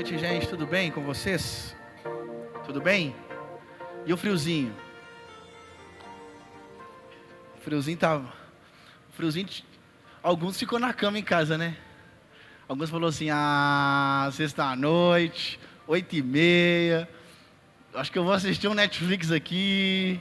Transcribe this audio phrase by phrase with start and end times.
[0.00, 0.48] noite, gente.
[0.48, 1.76] Tudo bem com vocês?
[2.64, 3.14] Tudo bem?
[4.06, 4.74] E o friozinho?
[7.58, 8.24] O friozinho tava.
[8.24, 8.34] Tá,
[9.10, 9.46] o friozinho.
[10.22, 11.76] Alguns ficou na cama em casa, né?
[12.66, 17.06] Alguns falou assim: ah, sexta-noite, oito e meia.
[17.92, 20.18] Acho que eu vou assistir um Netflix aqui.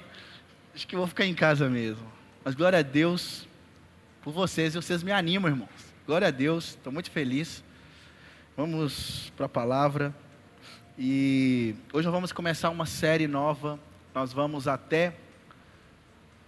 [0.76, 2.06] Acho que eu vou ficar em casa mesmo.
[2.44, 3.48] Mas glória a Deus
[4.22, 5.70] por vocês e vocês me animam, irmãos.
[6.06, 7.64] Glória a Deus, estou muito feliz.
[8.60, 10.14] Vamos para a palavra.
[10.98, 13.80] E hoje nós vamos começar uma série nova.
[14.14, 15.16] Nós vamos até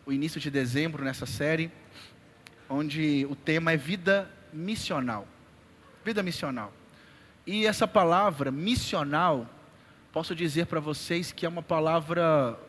[0.05, 1.71] o início de dezembro nessa série,
[2.69, 5.25] onde o tema é vida missional.
[6.03, 6.73] Vida missional.
[7.47, 9.47] E essa palavra missional,
[10.11, 12.59] posso dizer para vocês que é uma palavra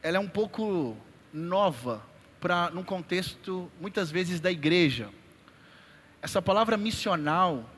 [0.00, 0.96] ela é um pouco
[1.32, 2.00] nova
[2.38, 5.08] para num contexto muitas vezes da igreja.
[6.22, 7.68] Essa palavra missional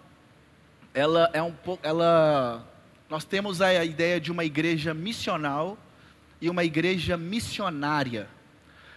[0.93, 2.67] ela é um pouco, ela,
[3.09, 5.79] nós temos a ideia de uma igreja missional
[6.41, 8.29] e uma igreja missionária.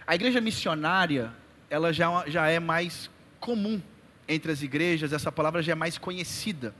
[0.06, 1.32] A igreja missionária,
[1.70, 3.80] ela já, já é mais comum
[4.26, 6.74] entre as igrejas, essa palavra já é mais conhecida.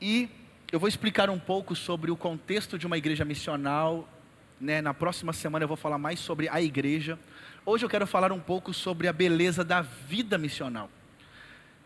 [0.00, 0.28] E
[0.72, 4.08] eu vou explicar um pouco sobre o contexto de uma igreja missional.
[4.60, 4.80] Né?
[4.80, 7.18] Na próxima semana eu vou falar mais sobre a igreja.
[7.64, 10.90] Hoje eu quero falar um pouco sobre a beleza da vida missional.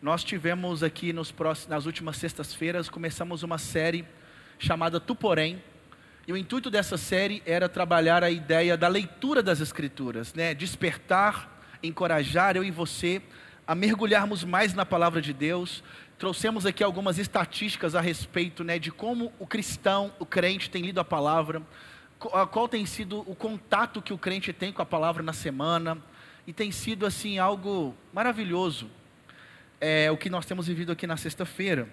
[0.05, 4.05] Nós tivemos aqui próximos, nas últimas sextas-feiras, começamos uma série
[4.59, 5.65] chamada Tu Porém,
[6.29, 10.53] e o intuito dessa série era trabalhar a ideia da leitura das Escrituras, né?
[10.53, 13.23] despertar, encorajar eu e você
[13.67, 15.83] a mergulharmos mais na palavra de Deus.
[16.19, 21.01] Trouxemos aqui algumas estatísticas a respeito né, de como o cristão, o crente, tem lido
[21.01, 21.63] a palavra,
[22.19, 25.97] qual tem sido o contato que o crente tem com a palavra na semana,
[26.47, 28.91] e tem sido assim algo maravilhoso
[29.85, 31.86] é, o que nós temos vivido aqui na sexta-feira.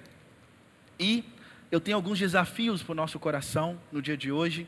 [0.97, 1.25] E
[1.69, 4.65] eu tenho alguns desafios para o nosso coração no dia de hoje.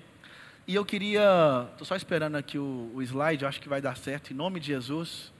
[0.67, 1.69] E eu queria.
[1.71, 4.67] Estou só esperando aqui o, o slide, acho que vai dar certo, em nome de
[4.67, 5.31] Jesus.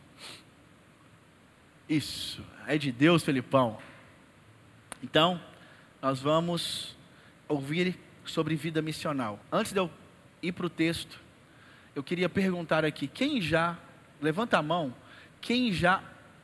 [1.90, 3.78] Isso, é de Deus, Felipão.
[5.03, 5.41] Então,
[6.02, 6.96] nós vamos
[7.50, 9.38] ouvir sobre vida missional.
[9.52, 9.91] Antes de eu
[10.41, 11.19] ir para o texto,
[11.94, 13.78] eu queria perguntar aqui: quem já,
[14.22, 14.96] levanta a mão,
[15.41, 16.02] quem já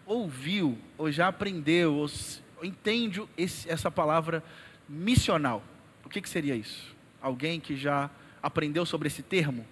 [0.10, 2.10] ouviu, ou já aprendeu, ou
[2.64, 4.44] entende esse, essa palavra
[4.88, 5.64] missional.
[6.04, 6.96] O que, que seria isso?
[7.22, 8.10] Alguém que já
[8.42, 9.66] aprendeu sobre esse termo?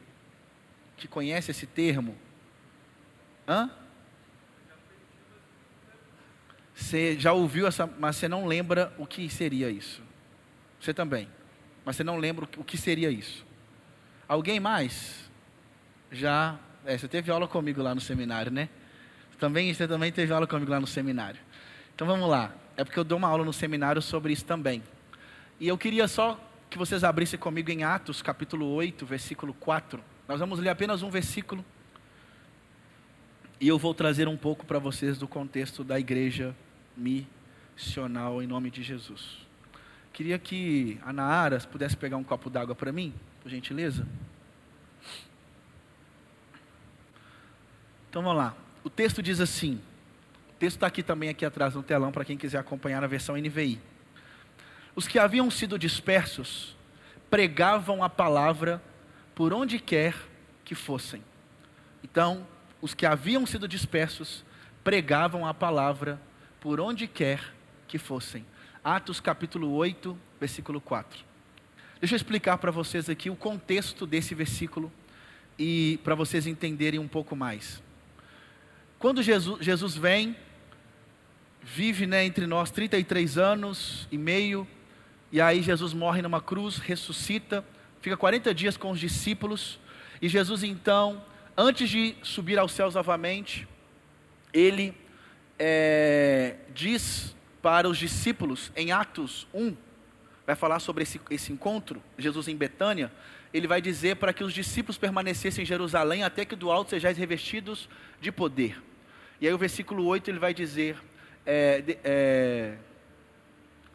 [0.96, 2.16] Que conhece esse termo?
[3.48, 3.72] Hã?
[6.76, 10.04] Você já ouviu essa, mas você não lembra o que seria isso.
[10.80, 11.28] Você também.
[11.84, 13.44] Mas você não lembra o que seria isso.
[14.28, 15.32] Alguém mais?
[16.12, 16.60] Já.
[16.86, 18.70] É, você teve aula comigo lá no seminário, né?
[19.38, 21.40] Também, você também teve aula comigo lá no seminário.
[21.94, 22.54] Então vamos lá.
[22.76, 24.84] É porque eu dou uma aula no seminário sobre isso também.
[25.60, 26.40] E eu queria só
[26.70, 30.04] que vocês abrissem comigo em Atos, capítulo 8, versículo 4.
[30.28, 31.64] Nós vamos ler apenas um versículo.
[33.60, 36.56] E eu vou trazer um pouco para vocês do contexto da igreja
[36.96, 39.48] missional em nome de Jesus.
[40.14, 44.08] Queria que a Naaras pudesse pegar um copo d'água para mim, por gentileza.
[48.10, 48.67] Então vamos lá.
[48.88, 49.82] O texto diz assim:
[50.52, 53.36] o texto está aqui também aqui atrás no telão para quem quiser acompanhar na versão
[53.36, 53.82] NVI.
[54.96, 56.74] Os que haviam sido dispersos
[57.30, 58.82] pregavam a palavra
[59.36, 60.16] por onde quer
[60.64, 61.22] que fossem.
[62.02, 62.48] Então,
[62.82, 64.46] os que haviam sido dispersos
[64.86, 66.18] pregavam a palavra
[66.62, 67.42] por onde quer
[67.90, 68.46] que fossem.
[68.82, 71.26] Atos capítulo 8, versículo 4.
[72.00, 74.90] Deixa eu explicar para vocês aqui o contexto desse versículo
[75.60, 77.86] e para vocês entenderem um pouco mais.
[79.00, 80.36] Quando Jesus, Jesus vem,
[81.62, 84.68] vive né, entre nós 33 anos e meio,
[85.32, 87.64] e aí Jesus morre numa cruz, ressuscita,
[88.02, 89.80] fica 40 dias com os discípulos,
[90.20, 91.24] e Jesus então,
[91.56, 93.68] antes de subir aos céus novamente,
[94.52, 94.96] ele
[95.60, 99.76] é, diz para os discípulos, em Atos 1,
[100.48, 103.12] vai falar sobre esse, esse encontro, Jesus em Betânia,
[103.58, 107.18] ele vai dizer para que os discípulos permanecessem em Jerusalém até que do alto sejais
[107.18, 107.90] revestidos
[108.22, 108.82] de poder.
[109.40, 110.98] E aí o versículo 8 ele vai dizer
[111.46, 112.78] é, é,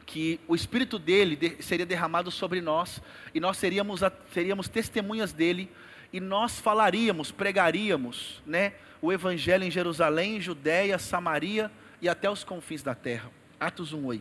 [0.07, 3.03] que o Espírito dele de, seria derramado sobre nós
[3.35, 4.01] e nós seríamos,
[4.33, 5.71] seríamos testemunhas dele
[6.13, 11.71] e nós falaríamos, pregaríamos né, o Evangelho em Jerusalém, Judéia, Samaria
[12.01, 13.31] e até os confins da terra.
[13.59, 14.21] Atos 1,8.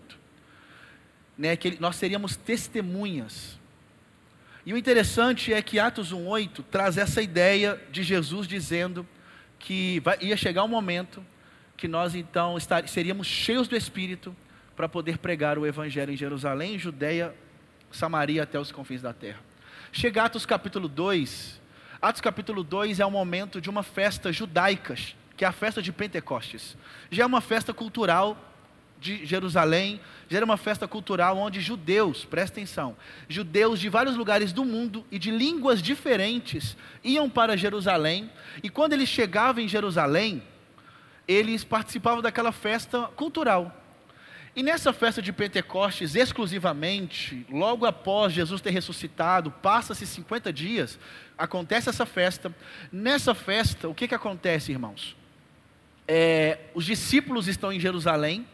[1.38, 3.60] Né, que nós seríamos testemunhas.
[4.66, 9.08] E o interessante é que Atos 1,8 traz essa ideia de Jesus dizendo
[9.58, 11.26] que vai, ia chegar um momento
[11.76, 14.36] que nós então estar, seríamos cheios do Espírito,
[14.76, 17.36] para poder pregar o evangelho em Jerusalém, Judéia,
[17.92, 19.40] Samaria até os confins da terra.
[19.92, 21.62] Chega Atos capítulo 2.
[22.02, 24.96] Atos capítulo 2 é o momento de uma festa judaica,
[25.36, 26.78] que é a festa de Pentecostes.
[27.12, 28.51] Já é uma festa cultural
[29.02, 30.00] de Jerusalém,
[30.30, 32.96] era uma festa cultural onde judeus, presta atenção,
[33.28, 38.30] judeus de vários lugares do mundo e de línguas diferentes iam para Jerusalém,
[38.62, 40.44] e quando eles chegavam em Jerusalém,
[41.28, 43.76] eles participavam daquela festa cultural.
[44.56, 51.00] E nessa festa de Pentecostes, exclusivamente, logo após Jesus ter ressuscitado, passa-se 50 dias,
[51.38, 52.54] acontece essa festa.
[52.92, 55.16] Nessa festa, o que, que acontece, irmãos?
[56.08, 58.46] É, os discípulos estão em Jerusalém,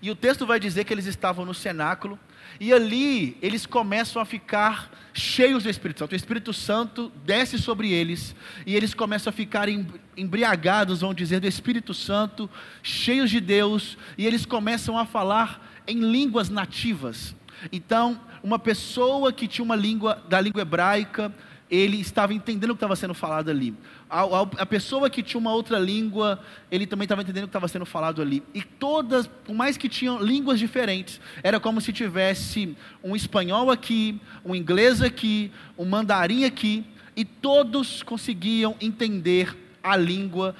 [0.00, 2.18] e o texto vai dizer que eles estavam no cenáculo,
[2.60, 6.12] e ali eles começam a ficar cheios do Espírito Santo.
[6.12, 8.34] O Espírito Santo desce sobre eles,
[8.66, 9.68] e eles começam a ficar
[10.16, 12.48] embriagados, vão dizer, do Espírito Santo,
[12.82, 17.34] cheios de Deus, e eles começam a falar em línguas nativas.
[17.72, 21.34] Então, uma pessoa que tinha uma língua da língua hebraica,
[21.70, 23.74] ele estava entendendo o que estava sendo falado ali.
[24.08, 27.50] A, a, a, pessoa que tinha uma outra língua, ele também estava entendendo o que
[27.50, 28.42] estava sendo falado ali.
[28.54, 32.74] E todas, por mais que tinham línguas diferentes, era como se tivesse
[33.04, 36.84] um espanhol aqui, um inglês aqui, um mandarim aqui,
[37.14, 40.54] e todos conseguiam entender a língua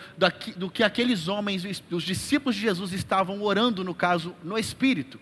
[0.56, 5.18] do que aqueles homens, os discípulos de Jesus, estavam orando, no caso, no Espírito,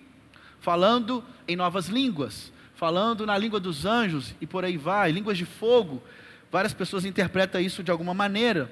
[0.61, 5.47] falando em novas línguas falando na língua dos anjos e por aí vai, línguas de
[5.47, 6.03] fogo.
[6.53, 8.71] Várias pessoas interpretam isso de alguma maneira.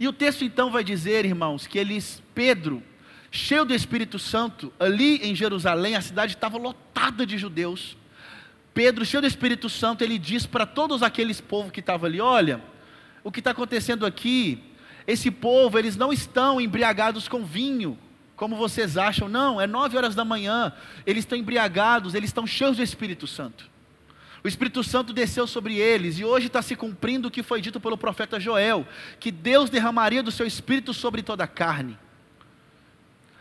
[0.00, 2.82] E o texto então vai dizer, irmãos, que eles, Pedro,
[3.30, 7.96] cheio do Espírito Santo, ali em Jerusalém, a cidade estava lotada de judeus.
[8.72, 12.62] Pedro, cheio do Espírito Santo, ele diz para todos aqueles povos que estavam ali: olha,
[13.24, 14.62] o que está acontecendo aqui,
[15.06, 17.98] esse povo, eles não estão embriagados com vinho,
[18.36, 19.28] como vocês acham.
[19.28, 20.72] Não, é nove horas da manhã,
[21.04, 23.68] eles estão embriagados, eles estão cheios do Espírito Santo.
[24.44, 27.80] O Espírito Santo desceu sobre eles, e hoje está se cumprindo o que foi dito
[27.80, 28.86] pelo profeta Joel:
[29.18, 31.98] que Deus derramaria do seu Espírito sobre toda a carne.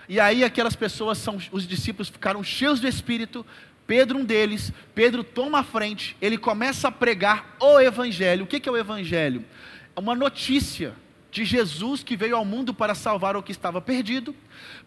[0.08, 3.46] E aí aquelas pessoas são, os discípulos ficaram cheios do Espírito,
[3.86, 8.46] Pedro, um deles, Pedro toma a frente, ele começa a pregar o Evangelho.
[8.46, 9.46] O que é o Evangelho?
[9.96, 10.96] É uma notícia
[11.36, 14.34] de Jesus que veio ao mundo para salvar o que estava perdido,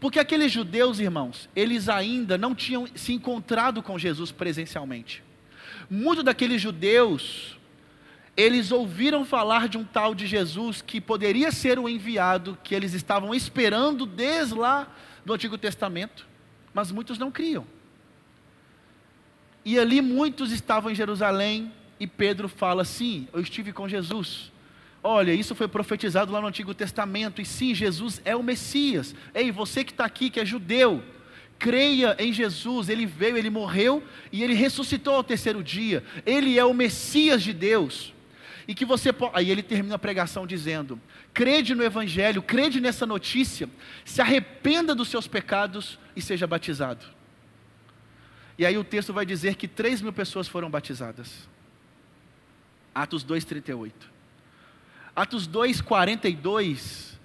[0.00, 5.22] porque aqueles judeus, irmãos, eles ainda não tinham se encontrado com Jesus presencialmente.
[5.90, 7.58] Muitos daqueles judeus,
[8.34, 12.94] eles ouviram falar de um tal de Jesus que poderia ser o enviado que eles
[12.94, 14.88] estavam esperando desde lá
[15.26, 16.26] do Antigo Testamento,
[16.72, 17.66] mas muitos não criam.
[19.66, 21.70] E ali muitos estavam em Jerusalém,
[22.00, 24.50] e Pedro fala assim: Eu estive com Jesus.
[25.02, 29.14] Olha, isso foi profetizado lá no Antigo Testamento, e sim, Jesus é o Messias.
[29.34, 31.02] Ei, você que está aqui, que é judeu,
[31.58, 34.02] creia em Jesus, ele veio, ele morreu
[34.32, 36.04] e ele ressuscitou ao terceiro dia.
[36.26, 38.12] Ele é o Messias de Deus.
[38.66, 39.32] E que você pode.
[39.34, 41.00] Aí ele termina a pregação dizendo:
[41.32, 43.68] crede no Evangelho, crede nessa notícia,
[44.04, 47.06] se arrependa dos seus pecados e seja batizado.
[48.58, 51.48] E aí o texto vai dizer que 3 mil pessoas foram batizadas.
[52.94, 53.92] Atos 2,38.
[55.18, 57.18] Atos 2, 42,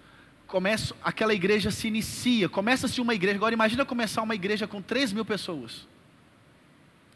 [0.47, 5.13] começa, aquela igreja se inicia, começa-se uma igreja, agora imagina começar uma igreja com 3
[5.13, 5.87] mil pessoas.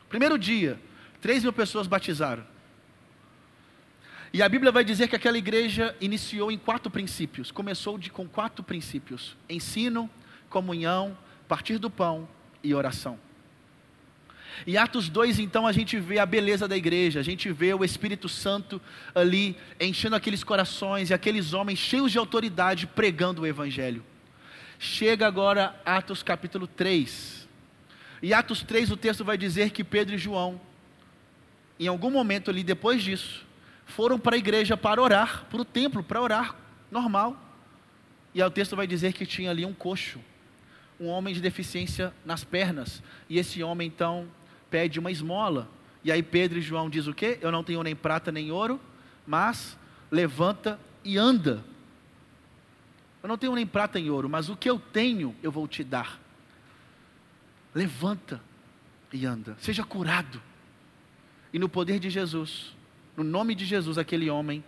[0.08, 0.80] Primeiro dia,
[1.20, 2.46] 3 mil pessoas batizaram.
[4.32, 7.50] E a Bíblia vai dizer que aquela igreja iniciou em quatro princípios.
[7.50, 10.08] Começou de, com quatro princípios: ensino,
[10.48, 11.18] comunhão,
[11.48, 12.30] partir do pão
[12.64, 13.18] e oração.
[14.66, 17.84] Em Atos 2, então, a gente vê a beleza da igreja, a gente vê o
[17.84, 18.82] Espírito Santo
[19.14, 24.04] ali enchendo aqueles corações e aqueles homens cheios de autoridade pregando o Evangelho.
[24.80, 27.48] Chega agora Atos capítulo 3.
[28.22, 30.60] E Atos 3, o texto vai dizer que Pedro e João,
[31.80, 33.46] em algum momento ali depois disso,
[33.86, 36.56] foram para a igreja para orar, para o templo, para orar
[36.92, 37.42] normal.
[38.34, 40.20] E aí o texto vai dizer que tinha ali um coxo,
[41.00, 43.02] um homem de deficiência nas pernas.
[43.30, 44.28] E esse homem então
[44.70, 45.70] pede uma esmola.
[46.04, 47.38] E aí Pedro e João diz o quê?
[47.42, 48.80] Eu não tenho nem prata nem ouro,
[49.26, 49.78] mas
[50.12, 51.64] levanta e anda.
[53.22, 55.84] Eu não tenho nem prata nem ouro, mas o que eu tenho eu vou te
[55.84, 56.20] dar.
[57.74, 58.42] Levanta
[59.12, 59.58] e anda.
[59.60, 60.42] Seja curado.
[61.52, 62.76] E no poder de Jesus,
[63.16, 64.64] no nome de Jesus, aquele homem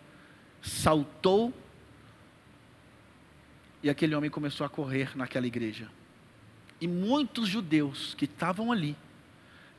[0.62, 1.54] saltou
[3.82, 5.90] e aquele homem começou a correr naquela igreja.
[6.82, 8.96] E muitos judeus que estavam ali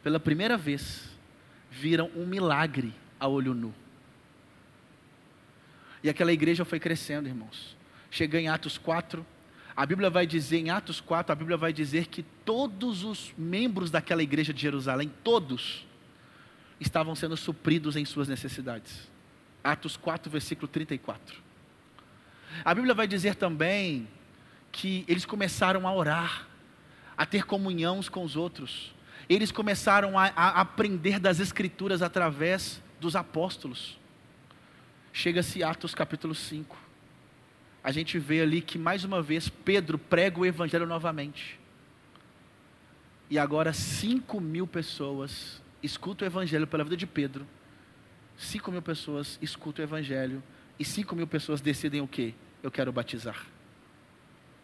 [0.02, 1.10] pela primeira vez,
[1.70, 3.74] viram um milagre a olho nu.
[6.02, 7.76] E aquela igreja foi crescendo, irmãos.
[8.10, 9.24] Chega em Atos 4,
[9.76, 13.90] A Bíblia vai dizer, em Atos 4, a Bíblia vai dizer que todos os membros
[13.90, 15.86] daquela igreja de Jerusalém, todos,
[16.78, 19.08] estavam sendo supridos em suas necessidades.
[19.62, 21.36] Atos 4, versículo 34.
[22.64, 24.08] A Bíblia vai dizer também
[24.72, 26.46] que eles começaram a orar,
[27.16, 28.92] a ter comunhão uns com os outros.
[29.30, 33.96] Eles começaram a, a aprender das Escrituras através dos apóstolos.
[35.12, 36.76] Chega-se Atos capítulo 5.
[37.84, 41.60] A gente vê ali que mais uma vez Pedro prega o Evangelho novamente.
[43.30, 47.46] E agora 5 mil pessoas escutam o Evangelho pela vida de Pedro.
[48.36, 50.42] 5 mil pessoas escutam o Evangelho.
[50.76, 52.34] E 5 mil pessoas decidem o que?
[52.64, 53.46] Eu quero batizar.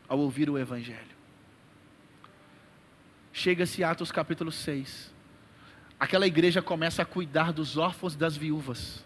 [0.09, 1.16] Ao ouvir o Evangelho.
[3.37, 5.13] Chega-se Atos capítulo 6.
[6.01, 9.05] Aquela igreja começa a cuidar dos órfãos e das viúvas.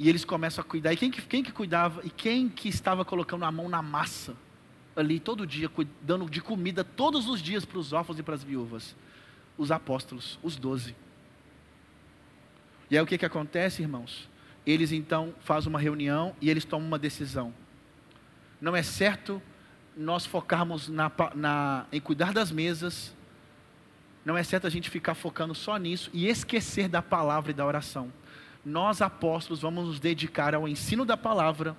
[0.00, 0.92] E eles começam a cuidar.
[0.92, 2.00] E quem que, quem que cuidava?
[2.04, 4.34] E quem que estava colocando a mão na massa?
[4.96, 5.70] Ali todo dia,
[6.02, 8.96] dando de comida todos os dias para os órfãos e para as viúvas?
[9.56, 10.96] Os apóstolos, os doze.
[12.90, 14.28] E aí o que, que acontece, irmãos?
[14.66, 17.54] Eles então fazem uma reunião e eles tomam uma decisão.
[18.60, 19.40] Não é certo
[19.96, 23.14] nós focarmos na, na, em cuidar das mesas,
[24.24, 27.64] não é certo a gente ficar focando só nisso e esquecer da palavra e da
[27.64, 28.10] oração
[28.64, 31.76] nós apóstolos vamos nos dedicar ao ensino da palavra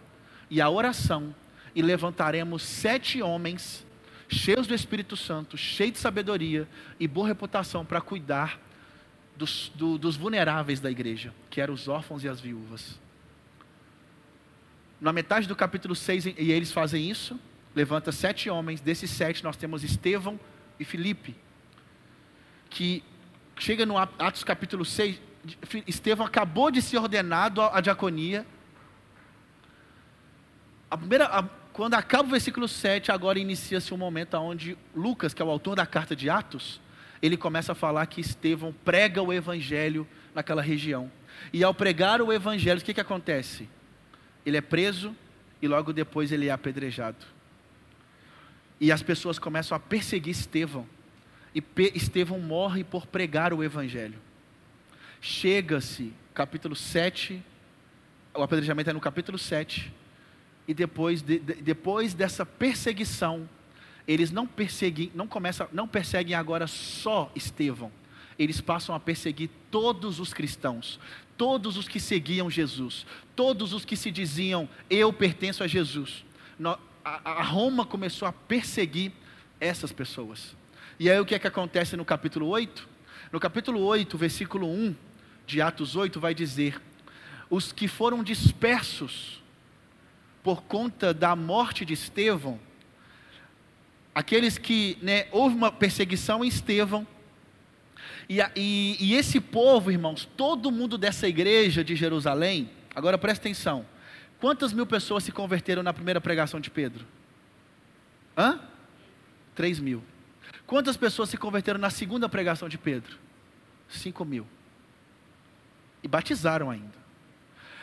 [0.50, 1.34] e à oração,
[1.74, 3.86] e levantaremos sete homens
[4.30, 6.68] cheios do Espírito Santo, cheios de sabedoria
[7.00, 8.60] e boa reputação para cuidar
[9.36, 13.00] dos, do, dos vulneráveis da igreja, que eram os órfãos e as viúvas.
[15.02, 17.38] Na metade do capítulo 6, e eles fazem isso,
[17.76, 20.40] levanta sete homens, desses sete nós temos Estevão
[20.80, 21.36] e Filipe,
[22.70, 23.04] que
[23.60, 25.20] chega no Atos capítulo 6,
[25.86, 28.46] Estevão acabou de ser ordenado à diaconia.
[30.90, 35.42] A primeira, a, quando acaba o versículo 7, agora inicia-se um momento onde Lucas, que
[35.42, 36.82] é o autor da carta de Atos,
[37.22, 41.12] ele começa a falar que Estevão prega o evangelho naquela região.
[41.52, 43.70] E ao pregar o evangelho, o que, que acontece?
[44.46, 45.16] Ele é preso
[45.62, 47.35] e logo depois ele é apedrejado.
[48.80, 50.88] E as pessoas começam a perseguir Estevão.
[51.54, 51.64] E
[51.94, 54.20] Estevão morre por pregar o evangelho.
[55.22, 57.42] Chega-se, capítulo 7,
[58.34, 59.92] o apedrejamento é no capítulo 7,
[60.68, 63.50] e depois, de, de, depois dessa perseguição,
[64.08, 67.92] eles não perseguem, não começam, não perseguem agora só Estevão,
[68.38, 71.00] eles passam a perseguir todos os cristãos,
[71.38, 73.06] todos os que seguiam Jesus,
[73.36, 76.26] todos os que se diziam eu pertenço a Jesus.
[77.06, 79.12] A Roma começou a perseguir
[79.60, 80.56] essas pessoas.
[81.00, 82.90] E aí o que é que acontece no capítulo 8?
[83.32, 84.96] No capítulo 8, versículo 1,
[85.46, 86.82] de Atos 8 vai dizer:
[87.48, 89.44] os que foram dispersos
[90.42, 92.60] por conta da morte de Estevão,
[94.14, 97.06] aqueles que né, houve uma perseguição em Estevão,
[98.28, 103.86] e, e, e, esse povo, irmãos, todo mundo dessa igreja de Jerusalém, agora presta atenção,
[104.40, 107.06] quantas mil pessoas se converteram na primeira pregação de Pedro?
[108.38, 108.60] Hã?
[109.54, 110.04] Três mil.
[110.66, 113.18] Quantas pessoas se converteram na segunda pregação de Pedro?
[113.88, 114.48] Cinco mil
[116.06, 116.94] e batizaram ainda.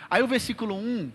[0.09, 1.11] Aí o versículo 1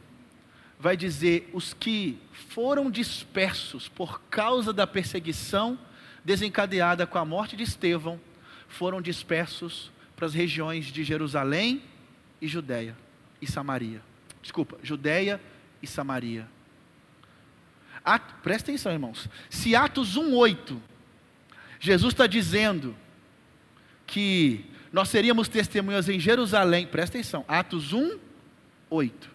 [0.78, 5.80] vai dizer: os que foram dispersos por causa da perseguição
[6.26, 8.20] desencadeada com a morte de Estevão
[8.68, 11.82] foram dispersos para as regiões de Jerusalém
[12.42, 12.98] e Judéia
[13.42, 14.02] e Samaria.
[14.48, 15.42] Desculpa, Judéia
[15.84, 16.48] e Samaria.
[18.02, 19.28] At, presta atenção, irmãos.
[19.50, 20.78] Se Atos 1,8,
[21.82, 22.96] Jesus está dizendo
[24.06, 28.18] que nós seríamos testemunhas em Jerusalém, presta atenção, Atos 1,
[28.90, 29.30] 8.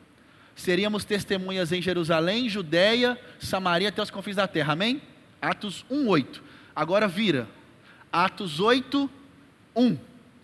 [0.56, 5.02] Seríamos testemunhas em Jerusalém, Judéia, Samaria até os confins da terra, amém?
[5.42, 6.42] Atos 1, 8.
[6.74, 7.46] Agora vira,
[8.10, 9.10] Atos 8,
[9.76, 9.98] 1.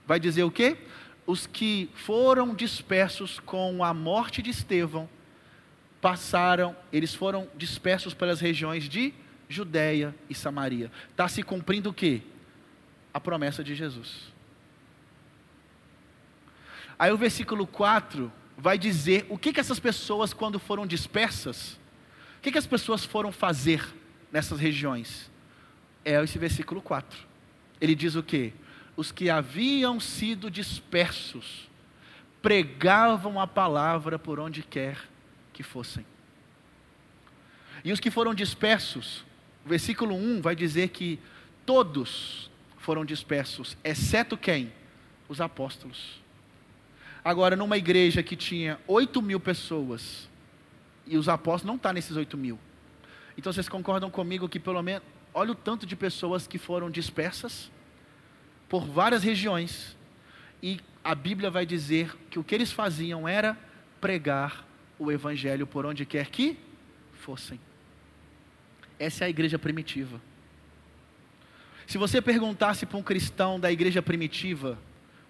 [0.07, 0.77] Vai dizer o quê?
[1.29, 5.07] Os que foram dispersos com a morte de Estevão,
[6.01, 9.13] passaram, eles foram dispersos pelas regiões de
[9.47, 10.91] Judéia e Samaria.
[11.11, 12.23] Está se cumprindo o quê?
[13.13, 14.33] A promessa de Jesus.
[16.99, 21.79] Aí o versículo 4 vai dizer o que, que essas pessoas, quando foram dispersas,
[22.39, 23.87] o que, que as pessoas foram fazer
[24.33, 25.31] nessas regiões?
[26.07, 27.19] É esse versículo 4.
[27.79, 28.55] Ele diz o que?
[28.99, 31.69] Os que haviam sido dispersos
[32.43, 34.99] pregavam a palavra por onde quer
[35.53, 36.05] que fossem.
[37.85, 39.25] E os que foram dispersos,
[39.65, 41.21] o versículo 1 vai dizer que
[41.65, 44.73] todos foram dispersos, exceto quem?
[45.29, 46.21] Os apóstolos.
[47.25, 50.29] Agora, numa igreja que tinha 8 mil pessoas,
[51.07, 52.59] e os apóstolos não estão tá nesses 8 mil.
[53.37, 57.71] Então vocês concordam comigo que pelo menos, olha o tanto de pessoas que foram dispersas
[58.69, 59.97] por várias regiões,
[60.63, 63.57] e a Bíblia vai dizer que o que eles faziam era
[64.01, 64.67] pregar
[64.99, 66.59] o Evangelho por onde quer que
[67.15, 67.59] fossem.
[68.99, 70.21] Essa é a igreja primitiva.
[71.87, 74.79] Se você perguntasse para um cristão da igreja primitiva,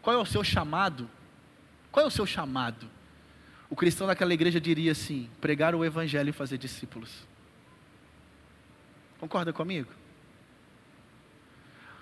[0.02, 1.08] qual é o seu chamado?
[1.92, 2.90] Qual é o seu chamado?
[3.70, 7.26] O cristão daquela igreja diria assim: pregar o evangelho e fazer discípulos.
[9.20, 9.97] Concorda comigo?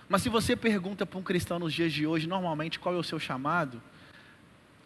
[0.09, 3.03] Mas se você pergunta para um cristão nos dias de hoje, normalmente qual é o
[3.03, 3.83] seu chamado?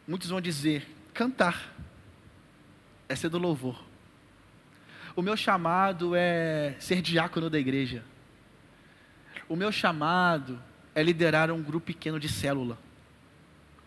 [0.07, 1.77] Muitos vão dizer: cantar.
[3.09, 3.83] É ser do louvor.
[5.17, 8.05] O meu chamado é ser diácono da igreja.
[9.49, 10.63] O meu chamado
[10.95, 12.79] é liderar um grupo pequeno de célula.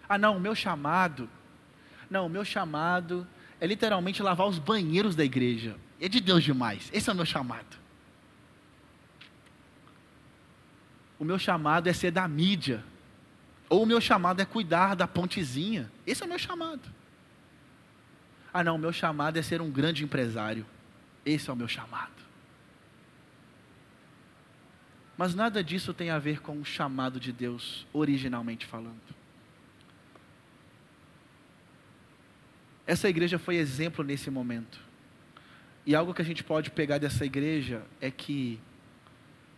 [0.07, 1.29] Ah, não, o meu chamado.
[2.09, 3.25] Não, o meu chamado
[3.59, 5.77] é literalmente lavar os banheiros da igreja.
[5.99, 6.89] É de Deus demais.
[6.93, 7.82] Esse é o meu chamado.
[11.23, 12.83] O meu chamado é ser da mídia.
[13.69, 15.89] Ou o meu chamado é cuidar da pontezinha.
[16.05, 16.81] Esse é o meu chamado.
[18.53, 20.65] Ah, não, o meu chamado é ser um grande empresário.
[21.25, 22.11] Esse é o meu chamado.
[25.17, 28.99] Mas nada disso tem a ver com o chamado de Deus, originalmente falando.
[32.85, 34.77] Essa igreja foi exemplo nesse momento.
[35.85, 38.59] E algo que a gente pode pegar dessa igreja é que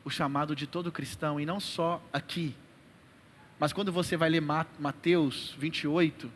[0.06, 2.56] o chamado de todo cristão, e não só aqui,
[3.60, 6.32] mas quando você vai ler Mateus 28,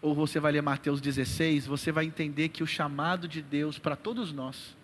[0.00, 3.96] ou você vai ler Mateus 16, você vai entender que o chamado de Deus para
[3.96, 4.76] todos nós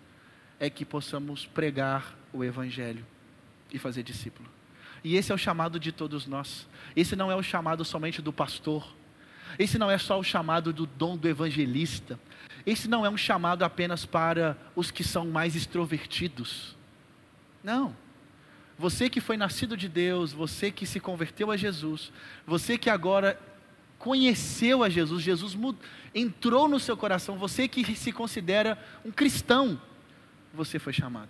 [0.59, 3.05] é que possamos pregar o Evangelho
[3.71, 4.49] e fazer discípulo.
[5.03, 6.67] E esse é o chamado de todos nós.
[6.95, 8.95] Esse não é o chamado somente do pastor.
[9.57, 12.19] Esse não é só o chamado do dom do evangelista.
[12.65, 16.75] Esse não é um chamado apenas para os que são mais extrovertidos.
[17.63, 17.95] Não.
[18.77, 22.11] Você que foi nascido de Deus, você que se converteu a Jesus,
[22.47, 23.39] você que agora
[23.97, 25.57] conheceu a Jesus, Jesus
[26.15, 29.79] entrou no seu coração, você que se considera um cristão,
[30.53, 31.29] você foi chamado.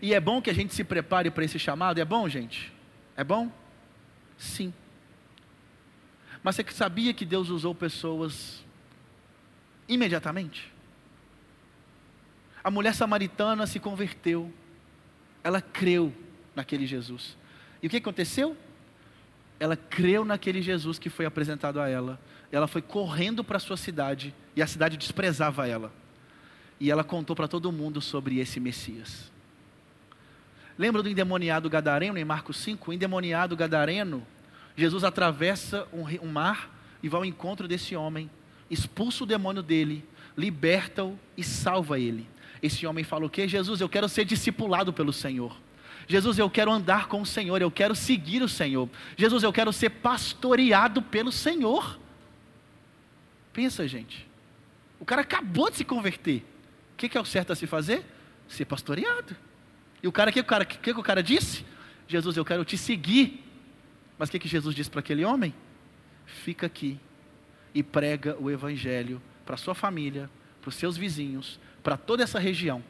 [0.00, 2.00] E é bom que a gente se prepare para esse chamado?
[2.00, 2.72] É bom, gente?
[3.14, 3.52] É bom?
[4.38, 4.72] Sim.
[6.42, 8.64] Mas você sabia que Deus usou pessoas
[9.86, 10.73] imediatamente?
[12.64, 14.50] A mulher samaritana se converteu,
[15.44, 16.14] ela creu
[16.56, 17.36] naquele Jesus.
[17.82, 18.56] E o que aconteceu?
[19.60, 22.18] Ela creu naquele Jesus que foi apresentado a ela.
[22.50, 25.92] Ela foi correndo para a sua cidade e a cidade desprezava ela.
[26.80, 29.30] E ela contou para todo mundo sobre esse Messias.
[30.78, 32.90] Lembra do endemoniado gadareno em Marcos 5?
[32.90, 34.26] O endemoniado gadareno,
[34.74, 36.70] Jesus atravessa um, um mar
[37.02, 38.30] e vai ao encontro desse homem,
[38.70, 40.04] expulsa o demônio dele,
[40.36, 42.26] liberta-o e salva ele.
[42.64, 43.46] Esse homem fala o quê?
[43.46, 45.54] Jesus, eu quero ser discipulado pelo Senhor.
[46.08, 48.88] Jesus, eu quero andar com o Senhor, eu quero seguir o Senhor.
[49.18, 52.00] Jesus, eu quero ser pastoreado pelo Senhor.
[53.52, 54.26] Pensa, gente.
[54.98, 56.42] O cara acabou de se converter.
[56.94, 58.02] O que, é o certo a se fazer?
[58.48, 59.36] Ser pastoreado.
[60.02, 61.66] E o cara, o que, o cara, que, o cara disse?
[62.08, 63.44] Jesus, eu quero te seguir.
[64.18, 65.52] Mas o que, que Jesus disse para aquele homem?
[66.24, 66.98] Fica aqui
[67.74, 70.30] e prega o Evangelho para sua família,
[70.62, 72.82] para os seus vizinhos, para toda essa região.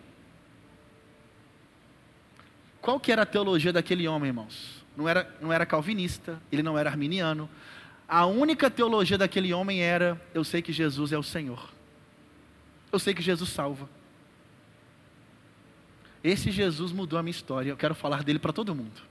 [2.80, 4.84] Qual que era a teologia daquele homem, irmãos?
[4.96, 7.50] Não era, não era calvinista, ele não era arminiano.
[8.06, 11.70] A única teologia daquele homem era: eu sei que Jesus é o Senhor.
[12.92, 13.88] Eu sei que Jesus salva.
[16.22, 17.70] Esse Jesus mudou a minha história.
[17.70, 19.02] Eu quero falar dele para todo mundo.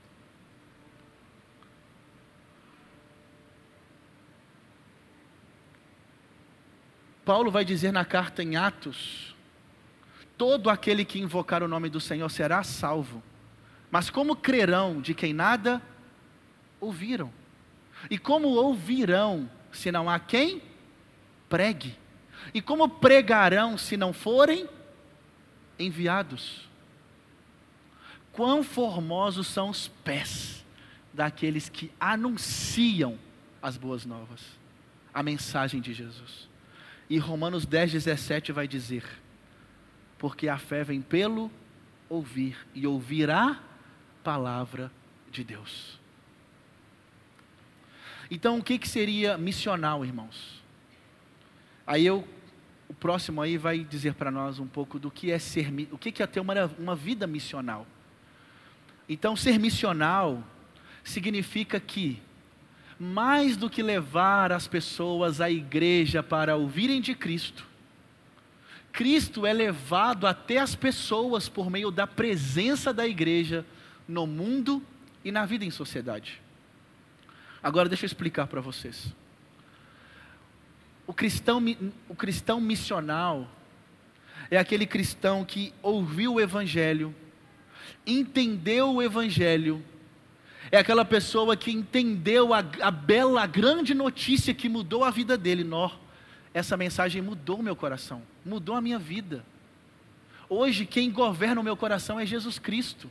[7.24, 9.33] Paulo vai dizer na carta em Atos
[10.36, 13.22] Todo aquele que invocar o nome do Senhor será salvo.
[13.90, 15.80] Mas como crerão de quem nada
[16.80, 17.32] ouviram?
[18.10, 20.60] E como ouvirão se não há quem
[21.48, 21.96] pregue?
[22.52, 24.68] E como pregarão se não forem
[25.78, 26.68] enviados?
[28.32, 30.64] Quão formosos são os pés
[31.12, 33.16] daqueles que anunciam
[33.62, 34.40] as boas novas,
[35.14, 36.48] a mensagem de Jesus.
[37.08, 39.04] E Romanos 10, 17 vai dizer:
[40.24, 41.50] porque a fé vem pelo
[42.08, 43.60] ouvir e ouvir a
[44.22, 44.90] palavra
[45.30, 46.00] de Deus.
[48.30, 50.62] Então, o que, que seria missional, irmãos?
[51.86, 52.26] Aí eu,
[52.88, 56.10] o próximo aí vai dizer para nós um pouco do que é ser, o que,
[56.10, 57.86] que é ter uma, uma vida missional.
[59.06, 60.42] Então, ser missional
[61.04, 62.22] significa que
[62.98, 67.73] mais do que levar as pessoas à igreja para ouvirem de Cristo,
[68.94, 73.66] Cristo é levado até as pessoas por meio da presença da igreja
[74.06, 74.80] no mundo
[75.24, 76.40] e na vida em sociedade.
[77.60, 79.12] Agora deixa eu explicar para vocês.
[81.08, 81.60] O cristão,
[82.08, 83.50] o cristão missional
[84.48, 87.12] é aquele cristão que ouviu o Evangelho,
[88.06, 89.84] entendeu o Evangelho,
[90.70, 95.36] é aquela pessoa que entendeu a, a bela, a grande notícia que mudou a vida
[95.36, 95.64] dele.
[95.64, 96.03] Nó,
[96.54, 99.44] essa mensagem mudou meu coração, mudou a minha vida.
[100.48, 103.10] Hoje, quem governa o meu coração é Jesus Cristo.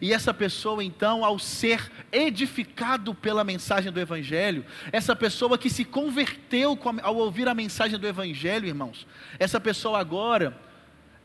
[0.00, 5.84] E essa pessoa, então, ao ser edificado pela mensagem do Evangelho, essa pessoa que se
[5.84, 9.04] converteu ao ouvir a mensagem do Evangelho, irmãos,
[9.36, 10.56] essa pessoa agora,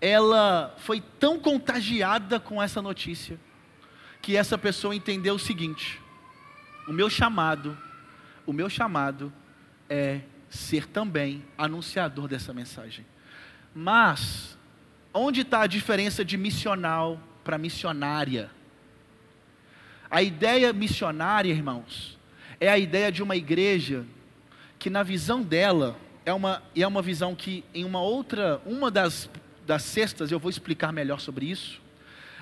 [0.02, 3.40] ela foi tão contagiada com essa notícia,
[4.20, 6.02] que essa pessoa entendeu o seguinte:
[6.88, 7.78] o meu chamado,
[8.48, 9.32] o meu chamado
[9.88, 13.06] é ser também anunciador dessa mensagem.
[13.74, 14.58] Mas,
[15.14, 18.50] onde está a diferença de missional para missionária?
[20.10, 22.18] A ideia missionária, irmãos,
[22.60, 24.06] é a ideia de uma igreja
[24.80, 29.30] que na visão dela é uma, é uma visão que em uma outra, uma das,
[29.66, 31.80] das cestas eu vou explicar melhor sobre isso.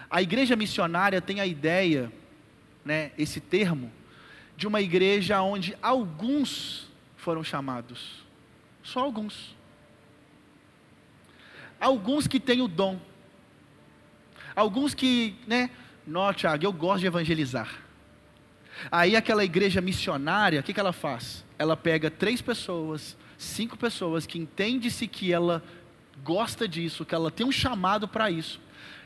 [0.10, 2.12] A igreja missionária tem a ideia,
[2.86, 3.92] né, esse termo,
[4.56, 6.87] de uma igreja onde alguns
[7.28, 8.24] foram chamados.
[8.82, 9.54] Só alguns.
[11.78, 12.98] Alguns que têm o dom.
[14.56, 15.70] Alguns que, né,
[16.06, 17.82] não, Tiago, eu gosto de evangelizar.
[18.90, 21.44] Aí aquela igreja missionária, o que, que ela faz?
[21.60, 25.62] Ela pega três pessoas, cinco pessoas que entende-se que ela
[26.24, 28.58] gosta disso, que ela tem um chamado para isso.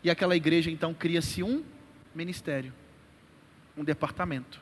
[0.04, 1.64] E aquela igreja então cria-se um
[2.14, 2.72] ministério,
[3.76, 4.62] um departamento.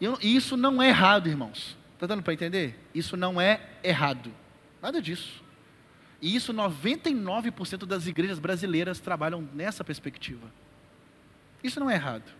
[0.00, 1.76] E isso não é errado, irmãos.
[1.98, 2.78] Está dando para entender?
[2.94, 4.32] Isso não é errado.
[4.80, 5.42] Nada disso.
[6.22, 10.46] E isso 99% das igrejas brasileiras trabalham nessa perspectiva.
[11.60, 12.30] Isso não é errado.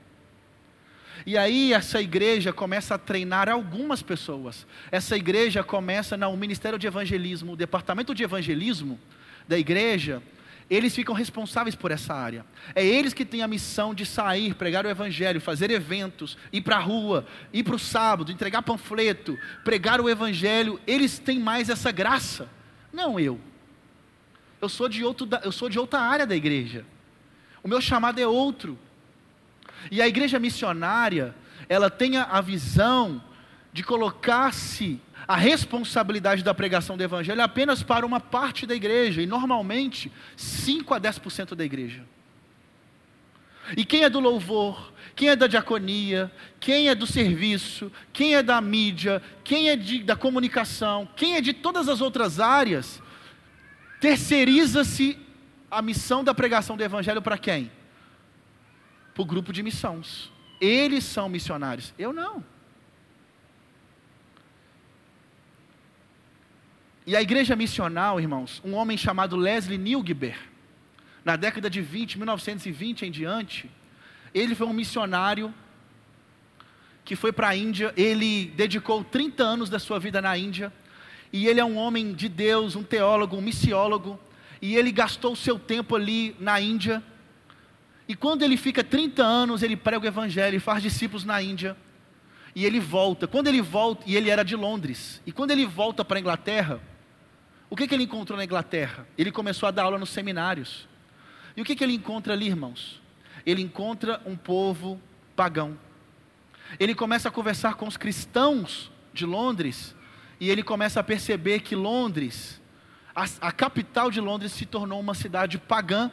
[1.26, 4.64] E aí essa igreja começa a treinar algumas pessoas.
[4.92, 8.96] Essa igreja começa no ministério de evangelismo, o departamento de evangelismo
[9.48, 10.22] da igreja,
[10.70, 12.44] eles ficam responsáveis por essa área.
[12.74, 16.76] É eles que têm a missão de sair, pregar o evangelho, fazer eventos, ir para
[16.76, 20.78] a rua, ir para o sábado, entregar panfleto, pregar o evangelho.
[20.86, 22.50] Eles têm mais essa graça.
[22.92, 23.40] Não eu.
[24.60, 26.84] Eu sou de outro, eu sou de outra área da igreja.
[27.62, 28.78] O meu chamado é outro.
[29.90, 31.34] E a igreja missionária,
[31.66, 33.22] ela tem a visão
[33.72, 39.26] de colocar-se a responsabilidade da pregação do evangelho apenas para uma parte da igreja, e
[39.26, 42.02] normalmente 5 a 10% da igreja.
[43.76, 48.42] E quem é do louvor, quem é da diaconia, quem é do serviço, quem é
[48.42, 53.02] da mídia, quem é de, da comunicação, quem é de todas as outras áreas,
[54.00, 55.18] terceiriza-se
[55.70, 57.70] a missão da pregação do evangelho para quem?
[59.18, 60.30] para o grupo de missões.
[60.60, 62.44] Eles são missionários, eu não.
[67.08, 70.36] E a igreja missional, irmãos, um homem chamado Leslie Nilgber,
[71.24, 73.70] na década de 20, 1920 em diante,
[74.34, 75.54] ele foi um missionário
[77.06, 80.70] que foi para a Índia, ele dedicou 30 anos da sua vida na Índia,
[81.32, 84.20] e ele é um homem de Deus, um teólogo, um missiólogo,
[84.60, 87.02] e ele gastou o seu tempo ali na Índia,
[88.06, 91.74] e quando ele fica 30 anos, ele prega o evangelho faz discípulos na Índia.
[92.54, 93.26] E ele volta.
[93.26, 95.22] Quando ele volta, e ele era de Londres.
[95.24, 96.80] E quando ele volta para a Inglaterra,
[97.70, 99.06] o que, que ele encontrou na Inglaterra?
[99.16, 100.88] Ele começou a dar aula nos seminários.
[101.56, 103.00] E o que, que ele encontra ali, irmãos?
[103.44, 105.00] Ele encontra um povo
[105.36, 105.78] pagão.
[106.78, 109.94] Ele começa a conversar com os cristãos de Londres.
[110.40, 112.60] E ele começa a perceber que Londres,
[113.14, 116.10] a, a capital de Londres, se tornou uma cidade pagã,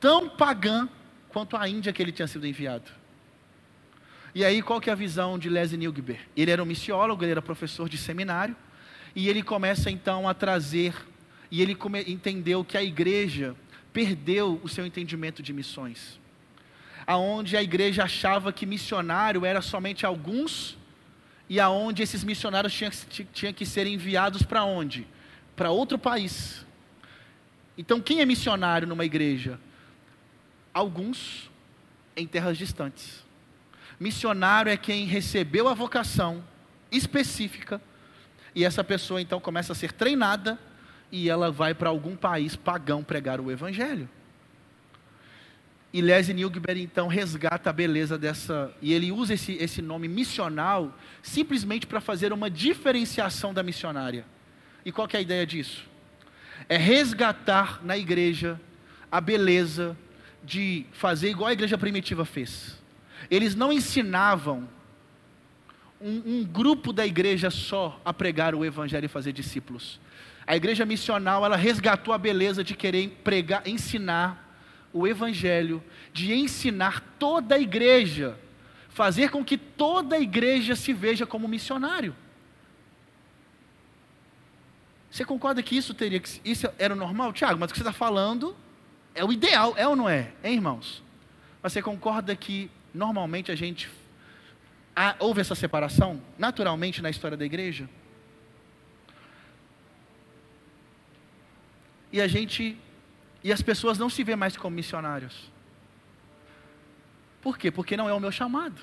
[0.00, 0.88] tão pagã
[1.28, 2.90] quanto à Índia que ele tinha sido enviado.
[4.34, 6.20] E aí, qual que é a visão de Leslie Nilgber?
[6.36, 8.56] Ele era um missiólogo, ele era professor de seminário,
[9.18, 10.94] e ele começa então a trazer,
[11.50, 11.76] e ele
[12.06, 13.56] entendeu que a igreja
[13.92, 16.20] perdeu o seu entendimento de missões.
[17.04, 20.78] Aonde a igreja achava que missionário era somente alguns,
[21.48, 22.92] e aonde esses missionários tinham,
[23.32, 25.04] tinham que ser enviados para onde?
[25.56, 26.64] Para outro país.
[27.76, 29.58] Então, quem é missionário numa igreja?
[30.78, 31.50] alguns
[32.16, 33.24] em terras distantes.
[33.98, 36.44] Missionário é quem recebeu a vocação
[36.88, 37.82] específica
[38.58, 40.58] e essa pessoa então começa a ser treinada
[41.12, 44.08] e ela vai para algum país pagão pregar o evangelho.
[45.92, 48.74] E Leslie Newgber então resgata a beleza dessa.
[48.82, 50.92] E ele usa esse, esse nome missional
[51.22, 54.26] simplesmente para fazer uma diferenciação da missionária.
[54.84, 55.84] E qual é a ideia disso?
[56.68, 58.60] É resgatar na igreja
[59.08, 59.96] a beleza
[60.42, 62.76] de fazer igual a igreja primitiva fez.
[63.30, 64.68] Eles não ensinavam
[66.00, 70.00] um, um, grupo da igreja só a pregar o evangelho e fazer discípulos.
[70.46, 74.48] A igreja missional, ela resgatou a beleza de querer pregar, ensinar
[74.92, 75.82] o evangelho,
[76.12, 78.38] de ensinar toda a igreja,
[78.88, 82.14] fazer com que toda a igreja se veja como missionário.
[85.10, 87.58] Você concorda que isso teria que isso era o normal, Tiago?
[87.58, 88.56] Mas o que você está falando
[89.14, 91.02] é o ideal, é ou não é, hein, irmãos?
[91.62, 93.90] Mas você concorda que normalmente a gente
[94.98, 97.88] há, houve essa separação naturalmente na história da igreja?
[102.10, 102.76] E a gente
[103.44, 105.50] e as pessoas não se vê mais como missionários.
[107.40, 107.70] Por quê?
[107.70, 108.80] Porque não é o meu chamado.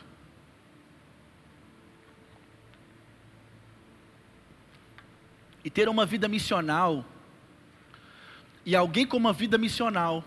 [5.64, 7.04] E ter uma vida missional,
[8.66, 10.24] e alguém com uma vida missional,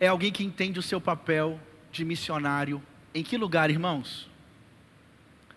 [0.00, 1.60] é alguém que entende o seu papel
[1.92, 2.82] de missionário.
[3.12, 4.30] Em que lugar, irmãos?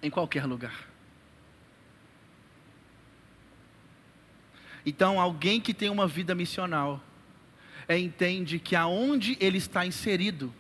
[0.02, 0.88] Em qualquer lugar.
[4.86, 7.02] Então, alguém que tem uma vida missional,
[7.88, 10.54] é, entende que aonde ele está inserido,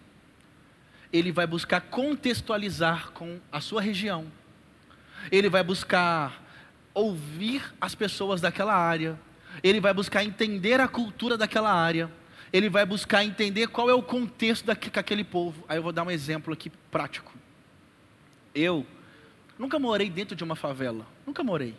[1.12, 4.32] ele vai buscar contextualizar com a sua região,
[5.32, 6.44] ele vai buscar
[6.94, 9.20] ouvir as pessoas daquela área,
[9.64, 12.12] ele vai buscar entender a cultura daquela área,
[12.52, 15.64] ele vai buscar entender qual é o contexto daquele povo.
[15.68, 17.34] Aí eu vou dar um exemplo aqui prático.
[18.54, 18.86] Eu
[19.60, 21.76] nunca morei dentro de uma favela, nunca morei.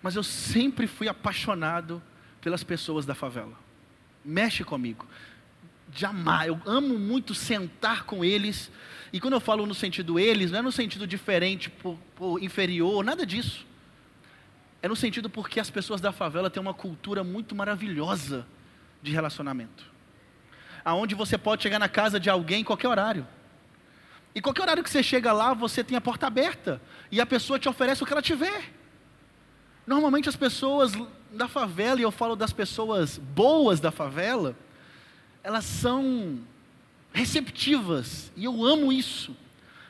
[0.00, 2.00] Mas eu sempre fui apaixonado
[2.40, 3.62] pelas pessoas da favela
[4.24, 5.06] mexe comigo.
[5.94, 8.70] Jamais, eu amo muito sentar com eles.
[9.12, 13.04] E quando eu falo no sentido eles, não é no sentido diferente, por, por inferior,
[13.04, 13.66] nada disso.
[14.80, 18.46] É no sentido porque as pessoas da favela têm uma cultura muito maravilhosa
[19.02, 19.84] de relacionamento.
[20.84, 23.26] Aonde você pode chegar na casa de alguém em qualquer horário.
[24.34, 26.80] E qualquer horário que você chega lá, você tem a porta aberta.
[27.10, 28.72] E a pessoa te oferece o que ela tiver.
[29.86, 30.92] Normalmente as pessoas
[31.32, 34.56] da favela, e eu falo das pessoas boas da favela,
[35.42, 36.40] elas são
[37.12, 39.36] receptivas, e eu amo isso.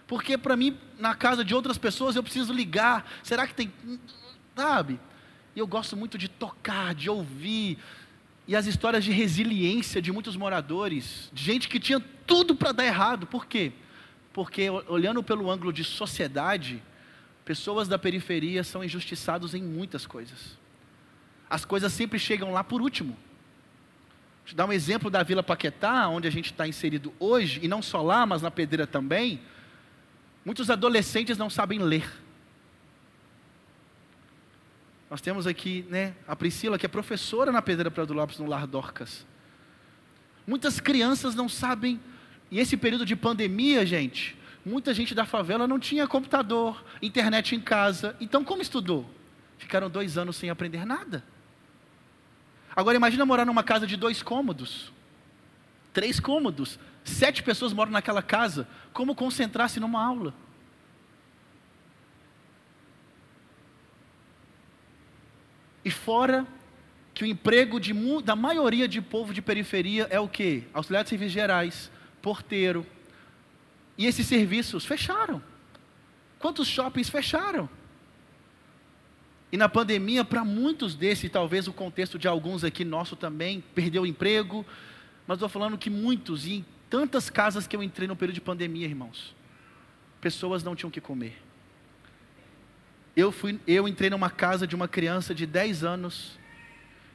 [0.07, 3.11] Porque para mim, na casa de outras pessoas, eu preciso ligar.
[3.23, 3.73] Será que tem.
[4.55, 5.01] Sabe?
[5.55, 7.79] E eu gosto muito de tocar, de ouvir.
[8.47, 12.85] E as histórias de resiliência de muitos moradores, de gente que tinha tudo para dar
[12.85, 13.27] errado.
[13.27, 13.73] Por quê?
[14.33, 16.83] Porque olhando pelo ângulo de sociedade,
[17.45, 20.57] Pessoas da periferia são injustiçados em muitas coisas.
[21.51, 23.15] As coisas sempre chegam lá por último.
[24.39, 27.69] Vou te dar um exemplo da Vila Paquetá, onde a gente está inserido hoje, e
[27.69, 29.41] não só lá, mas na Pedreira também.
[30.45, 32.09] Muitos adolescentes não sabem ler.
[35.11, 38.67] Nós temos aqui né, a Priscila, que é professora na Pedreira Prado Lopes, no Lar
[38.67, 39.27] Dorcas.
[40.47, 42.01] Muitas crianças não sabem,
[42.53, 47.61] e esse período de pandemia, gente, Muita gente da favela não tinha computador, internet em
[47.61, 48.17] casa.
[48.21, 49.11] Então, como estudou?
[49.59, 51.25] Ficaram dois anos sem aprender nada.
[52.75, 54.93] Agora, imagina morar numa casa de dois cômodos,
[55.93, 58.69] três cômodos, sete pessoas moram naquela casa.
[58.93, 60.33] Como concentrar-se numa aula?
[65.85, 66.47] E fora
[67.13, 70.63] que o emprego de, da maioria de povo de periferia é o quê?
[70.73, 71.91] Auxiliar de serviços gerais,
[72.23, 72.87] porteiro,
[73.99, 75.43] e esses serviços fecharam.
[76.39, 77.69] Quantos shoppings fecharam?
[79.51, 84.03] E na pandemia, para muitos desses, talvez o contexto de alguns aqui nosso também, perdeu
[84.03, 84.65] o emprego,
[85.27, 88.41] mas estou falando que muitos, e em tantas casas que eu entrei no período de
[88.41, 89.35] pandemia, irmãos,
[90.23, 91.37] pessoas não tinham o que comer.
[93.15, 96.39] Eu, fui, eu entrei numa casa de uma criança de 10 anos,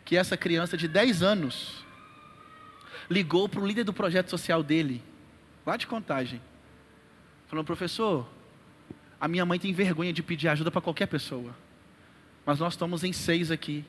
[0.06, 1.84] que essa criança de 10 anos
[3.10, 5.04] ligou para o líder do projeto social dele,
[5.66, 6.42] lá de contagem,
[7.48, 8.28] Falando, professor,
[9.20, 11.56] a minha mãe tem vergonha de pedir ajuda para qualquer pessoa.
[12.46, 13.86] Mas nós estamos em seis aqui.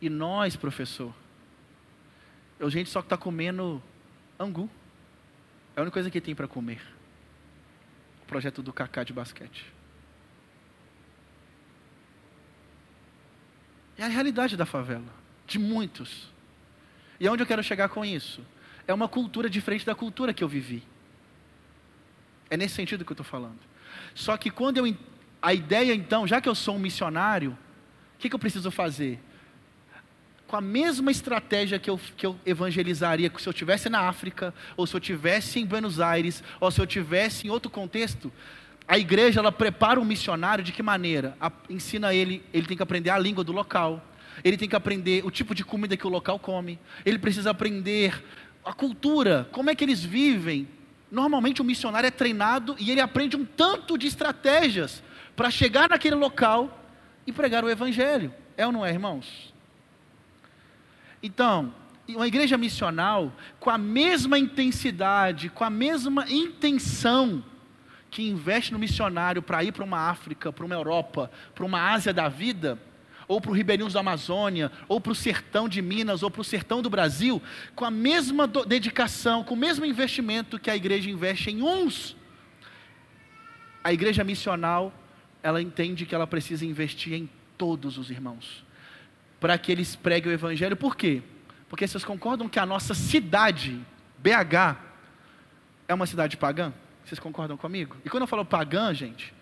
[0.00, 1.12] E nós, professor,
[2.60, 3.82] a gente só está comendo
[4.38, 4.70] angu.
[5.74, 6.82] É a única coisa que tem para comer.
[8.22, 9.72] O projeto do Cacá de basquete.
[13.96, 15.12] É a realidade da favela,
[15.46, 16.31] de muitos.
[17.22, 18.44] E aonde eu quero chegar com isso?
[18.84, 20.82] É uma cultura diferente da cultura que eu vivi.
[22.50, 23.60] É nesse sentido que eu estou falando.
[24.12, 24.96] Só que quando eu.
[25.40, 29.20] A ideia então, já que eu sou um missionário, o que, que eu preciso fazer?
[30.48, 34.86] com a mesma estratégia que eu, que eu evangelizaria se eu estivesse na África, ou
[34.86, 38.30] se eu estivesse em Buenos Aires, ou se eu estivesse em outro contexto,
[38.86, 41.34] a igreja ela prepara um missionário de que maneira?
[41.40, 44.04] A, ensina ele, ele tem que aprender a língua do local,
[44.42, 48.24] ele tem que aprender o tipo de comida que o local come, ele precisa aprender
[48.64, 50.68] a cultura, como é que eles vivem.
[51.10, 55.02] Normalmente o missionário é treinado e ele aprende um tanto de estratégias
[55.36, 56.84] para chegar naquele local
[57.26, 58.32] e pregar o evangelho.
[58.56, 59.52] É ou não é, irmãos?
[61.22, 61.74] Então,
[62.08, 67.44] uma igreja missional, com a mesma intensidade, com a mesma intenção
[68.10, 72.12] que investe no missionário para ir para uma África, para uma Europa, para uma Ásia
[72.12, 72.78] da vida,
[73.32, 76.44] ou para o Ribeirinhos da Amazônia, ou para o sertão de Minas, ou para o
[76.44, 77.40] sertão do Brasil,
[77.74, 82.14] com a mesma dedicação, com o mesmo investimento que a igreja investe em uns,
[83.82, 84.92] a igreja missional,
[85.42, 88.64] ela entende que ela precisa investir em todos os irmãos,
[89.40, 91.22] para que eles preguem o evangelho, por quê?
[91.70, 93.80] Porque vocês concordam que a nossa cidade,
[94.18, 94.76] BH,
[95.88, 96.70] é uma cidade pagã?
[97.02, 97.96] Vocês concordam comigo?
[98.04, 99.32] E quando eu falo pagã, gente,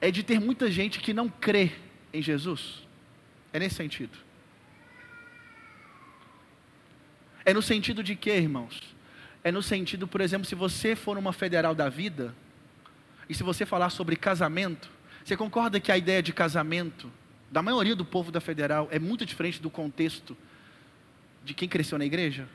[0.00, 1.72] é de ter muita gente que não crê
[2.12, 2.82] em Jesus.
[3.52, 4.16] É nesse sentido.
[7.44, 8.94] É no sentido de quê, irmãos?
[9.42, 12.34] É no sentido, por exemplo, se você for numa federal da vida,
[13.28, 14.90] e se você falar sobre casamento,
[15.24, 17.10] você concorda que a ideia de casamento,
[17.50, 20.36] da maioria do povo da federal, é muito diferente do contexto
[21.44, 22.48] de quem cresceu na igreja?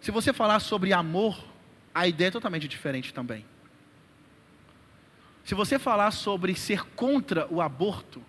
[0.00, 1.44] Se você falar sobre amor,
[1.94, 3.44] a ideia é totalmente diferente também.
[5.46, 8.20] Se você falar sobre ser contra o aborto,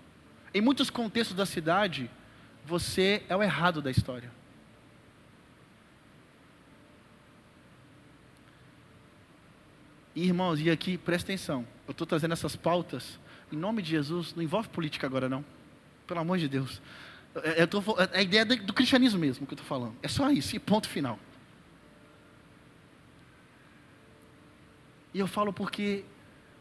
[0.53, 2.11] em muitos contextos da cidade,
[2.63, 4.31] você é o errado da história.
[10.15, 13.19] E, irmãos, e aqui, presta atenção, eu estou trazendo essas pautas,
[13.51, 15.43] em nome de Jesus, não envolve política agora não,
[16.05, 16.79] pelo amor de Deus.
[17.43, 20.55] É, tô, é a ideia do cristianismo mesmo que eu estou falando, é só isso,
[20.55, 21.17] e ponto final.
[25.15, 26.05] E eu falo porque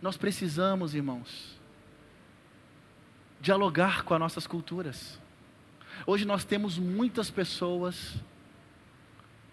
[0.01, 1.57] nós precisamos, irmãos,
[3.41, 5.19] dialogar com as nossas culturas.
[6.07, 8.15] Hoje nós temos muitas pessoas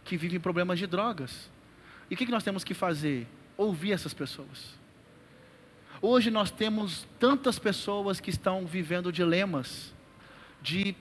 [0.04, 1.50] que vivem problemas de drogas.
[2.10, 3.28] E o que nós temos que fazer?
[3.56, 4.78] Ouvir essas pessoas.
[6.02, 9.94] Hoje nós temos tantas pessoas que estão vivendo dilemas,
[10.62, 10.96] de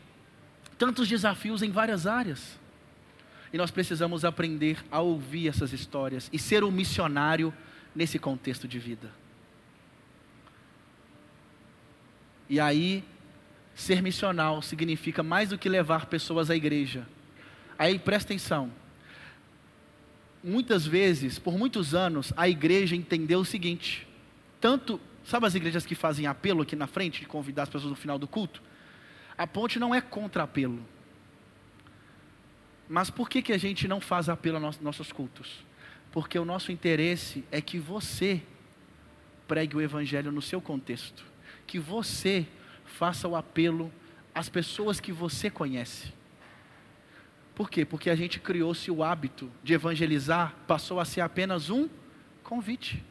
[0.79, 2.59] tantos desafios em várias áreas.
[3.53, 7.53] E nós precisamos aprender a ouvir essas histórias e ser um missionário
[7.95, 9.22] nesse contexto de vida.
[12.53, 13.03] E aí,
[13.75, 17.09] ser missional significa mais do que levar pessoas à igreja.
[17.79, 18.71] Aí presta atenção.
[20.45, 24.07] Muitas vezes, por muitos anos, a igreja entendeu o seguinte:
[24.61, 27.97] tanto, sabe as igrejas que fazem apelo aqui na frente, de convidar as pessoas no
[27.97, 28.63] final do culto?
[29.39, 30.85] A ponte não é contra apelo.
[32.87, 35.65] Mas por que, que a gente não faz apelo aos nossos cultos?
[36.13, 38.43] porque o nosso interesse é que você
[39.49, 41.25] pregue o Evangelho no seu contexto,
[41.67, 42.47] que você
[42.85, 43.93] faça o apelo
[44.35, 46.13] às pessoas que você conhece.
[47.55, 47.85] Por quê?
[47.85, 51.89] Porque a gente criou-se o hábito de evangelizar, passou a ser apenas um
[52.43, 53.05] convite.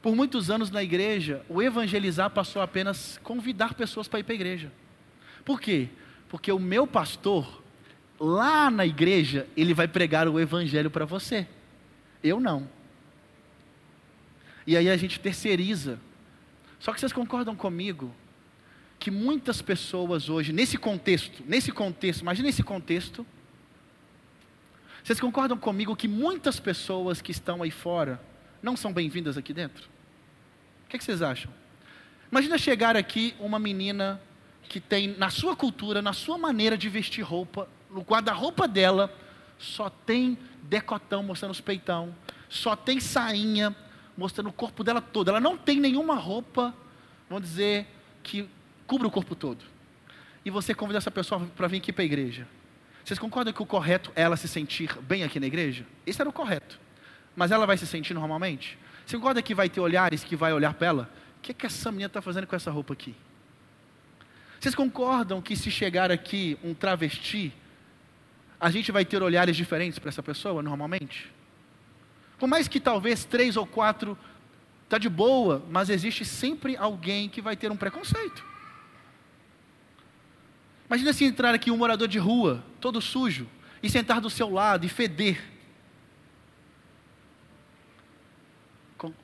[0.00, 4.32] Por muitos anos na igreja, o evangelizar passou a apenas convidar pessoas para ir para
[4.32, 4.72] a igreja.
[5.44, 5.88] Por quê?
[6.28, 7.62] Porque o meu pastor
[8.18, 11.46] lá na igreja, ele vai pregar o evangelho para você.
[12.22, 12.68] Eu não.
[14.66, 15.98] E aí a gente terceiriza.
[16.78, 18.14] Só que vocês concordam comigo
[18.98, 23.26] que muitas pessoas hoje, nesse contexto, nesse contexto, imagina esse contexto.
[25.02, 28.20] Vocês concordam comigo que muitas pessoas que estão aí fora
[28.62, 29.88] não são bem-vindas aqui dentro?
[30.86, 31.52] O que, é que vocês acham?
[32.30, 34.20] Imagina chegar aqui uma menina
[34.68, 39.12] que tem, na sua cultura, na sua maneira de vestir roupa, no guarda-roupa dela,
[39.58, 42.14] só tem decotão mostrando os peitão,
[42.48, 43.74] só tem sainha
[44.16, 45.28] mostrando o corpo dela todo.
[45.28, 46.74] Ela não tem nenhuma roupa,
[47.28, 47.86] vamos dizer,
[48.22, 48.48] que
[48.86, 49.64] cubra o corpo todo.
[50.44, 52.46] E você convida essa pessoa para vir aqui para a igreja.
[53.04, 55.84] Vocês concordam que o correto é ela se sentir bem aqui na igreja?
[56.06, 56.78] Esse era o correto.
[57.34, 58.78] Mas ela vai se sentir normalmente?
[59.06, 61.10] Você concorda que vai ter olhares que vai olhar para ela?
[61.38, 63.14] O que, é que essa menina está fazendo com essa roupa aqui?
[64.60, 67.52] Vocês concordam que se chegar aqui um travesti
[68.62, 71.32] a gente vai ter olhares diferentes para essa pessoa, normalmente?
[72.42, 74.18] Por mais que talvez três ou quatro
[74.82, 78.44] está de boa, mas existe sempre alguém que vai ter um preconceito.
[80.88, 83.48] Imagina se entrar aqui um morador de rua, todo sujo,
[83.80, 85.40] e sentar do seu lado e feder.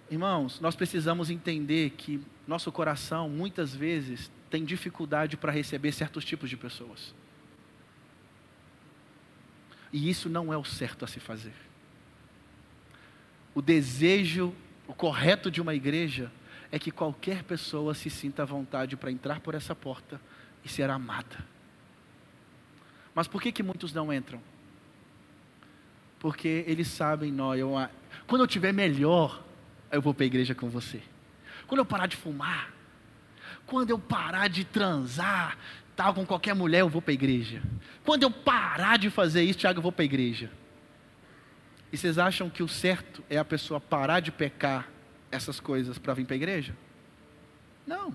[0.09, 6.49] Irmãos, nós precisamos entender que nosso coração muitas vezes tem dificuldade para receber certos tipos
[6.49, 7.13] de pessoas.
[9.93, 11.68] E isso não é o certo a se fazer.
[13.59, 14.55] O desejo,
[14.87, 16.31] o correto de uma igreja
[16.71, 20.21] é que qualquer pessoa se sinta à vontade para entrar por essa porta
[20.65, 21.45] e ser amada.
[23.13, 24.41] Mas por que, que muitos não entram?
[26.21, 27.73] Porque eles sabem, não, eu,
[28.29, 29.43] quando eu tiver melhor,
[29.91, 31.03] eu vou para a igreja com você.
[31.67, 32.73] Quando eu parar de fumar,
[33.67, 35.59] quando eu parar de transar,
[35.97, 37.61] tal com qualquer mulher, eu vou para a igreja.
[38.05, 40.49] Quando eu parar de fazer isso, Tiago, eu vou para a igreja.
[41.93, 44.89] E vocês acham que o certo é a pessoa parar de pecar
[45.31, 46.77] essas coisas para vir para a igreja?
[47.87, 48.15] Não.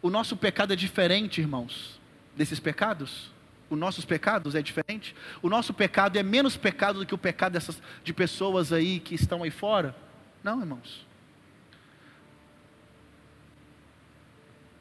[0.00, 2.00] O nosso pecado é diferente, irmãos,
[2.36, 3.32] desses pecados.
[3.68, 5.16] Os nossos pecados é diferente.
[5.42, 9.14] O nosso pecado é menos pecado do que o pecado dessas, de pessoas aí que
[9.14, 9.96] estão aí fora.
[10.42, 11.06] Não, irmãos.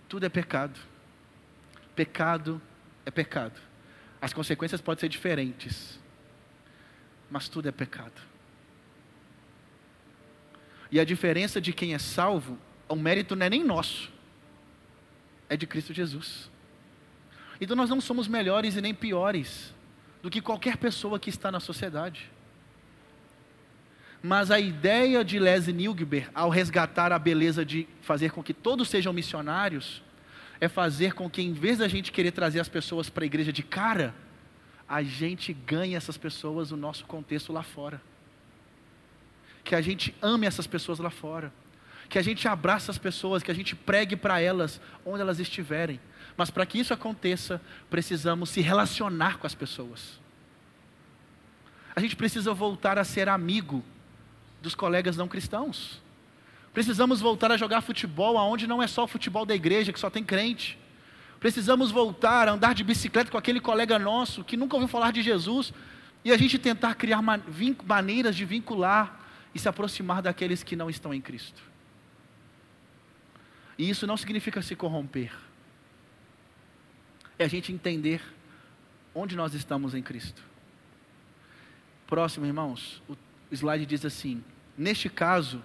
[0.07, 0.79] Tudo é pecado.
[1.95, 2.61] Pecado
[3.05, 3.59] é pecado.
[4.21, 5.99] As consequências podem ser diferentes,
[7.29, 8.21] mas tudo é pecado.
[10.91, 12.57] E a diferença de quem é salvo,
[12.87, 14.11] o mérito não é nem nosso,
[15.49, 16.49] é de Cristo Jesus.
[17.59, 19.73] Então nós não somos melhores e nem piores
[20.21, 22.31] do que qualquer pessoa que está na sociedade.
[24.21, 28.87] Mas a ideia de Leslie Nilgber, ao resgatar a beleza de fazer com que todos
[28.87, 30.01] sejam missionários,
[30.61, 33.51] é fazer com que, em vez da gente querer trazer as pessoas para a igreja
[33.51, 34.15] de cara,
[34.93, 38.01] a gente ganhe essas pessoas no nosso contexto lá fora
[39.63, 41.53] que a gente ame essas pessoas lá fora,
[42.09, 45.99] que a gente abraça as pessoas, que a gente pregue para elas onde elas estiverem.
[46.35, 50.19] Mas para que isso aconteça, precisamos se relacionar com as pessoas.
[51.95, 53.83] A gente precisa voltar a ser amigo
[54.61, 56.01] dos colegas não cristãos.
[56.73, 60.09] Precisamos voltar a jogar futebol aonde não é só o futebol da igreja, que só
[60.09, 60.77] tem crente.
[61.43, 65.21] Precisamos voltar a andar de bicicleta com aquele colega nosso que nunca ouviu falar de
[65.21, 65.73] Jesus
[66.23, 67.21] e a gente tentar criar
[67.85, 69.19] maneiras de vincular
[69.53, 71.61] e se aproximar daqueles que não estão em Cristo.
[73.77, 75.33] E isso não significa se corromper,
[77.37, 78.21] é a gente entender
[79.13, 80.41] onde nós estamos em Cristo.
[82.07, 83.17] Próximo, irmãos, o
[83.51, 84.41] slide diz assim:
[84.77, 85.61] neste caso,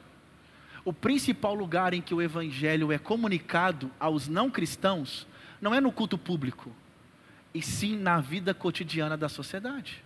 [0.85, 5.25] o principal lugar em que o evangelho é comunicado aos não cristãos
[5.61, 6.73] não é no culto público,
[7.55, 10.05] e sim na vida cotidiana da sociedade.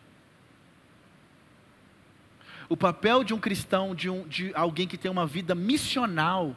[2.68, 6.56] O papel de um cristão, de, um, de alguém que tem uma vida missional,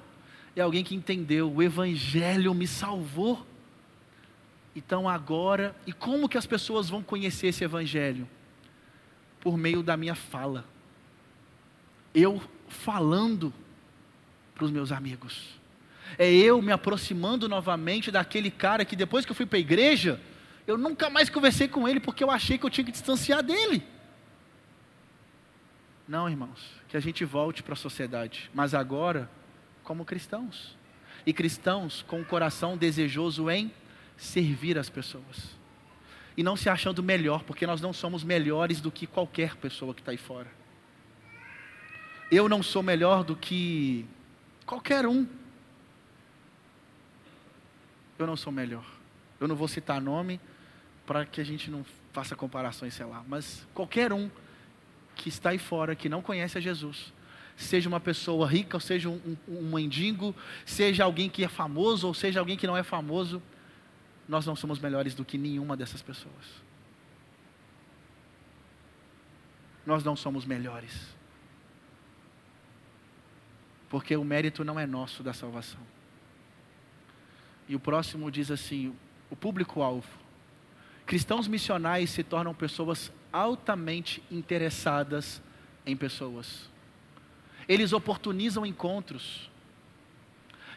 [0.56, 3.46] é alguém que entendeu: o Evangelho me salvou.
[4.76, 8.28] Então agora, e como que as pessoas vão conhecer esse Evangelho?
[9.40, 10.66] Por meio da minha fala.
[12.14, 13.54] Eu falando
[14.54, 15.60] para os meus amigos.
[16.18, 20.20] É eu me aproximando novamente daquele cara que depois que eu fui para a igreja,
[20.66, 23.84] eu nunca mais conversei com ele porque eu achei que eu tinha que distanciar dele.
[26.08, 29.30] Não, irmãos, que a gente volte para a sociedade, mas agora
[29.84, 30.78] como cristãos.
[31.26, 33.72] E cristãos com o coração desejoso em
[34.16, 35.58] servir as pessoas.
[36.38, 40.02] E não se achando melhor, porque nós não somos melhores do que qualquer pessoa que
[40.02, 40.52] está aí fora.
[42.30, 44.06] Eu não sou melhor do que
[44.66, 45.26] qualquer um.
[48.18, 48.86] Eu não sou melhor.
[49.40, 50.40] Eu não vou citar nome
[51.06, 54.30] para que a gente não faça comparações, sei lá, mas qualquer um
[55.16, 57.14] que está aí fora, que não conhece a Jesus,
[57.56, 60.36] seja uma pessoa rica, ou seja um, um, um mendigo,
[60.66, 63.42] seja alguém que é famoso, ou seja alguém que não é famoso,
[64.28, 66.64] nós não somos melhores do que nenhuma dessas pessoas.
[69.86, 71.16] Nós não somos melhores.
[73.90, 75.80] Porque o mérito não é nosso da salvação.
[77.68, 78.94] E o próximo diz assim:
[79.30, 80.08] o público-alvo.
[81.06, 85.42] Cristãos missionais se tornam pessoas altamente interessadas
[85.86, 86.70] em pessoas.
[87.68, 89.50] Eles oportunizam encontros,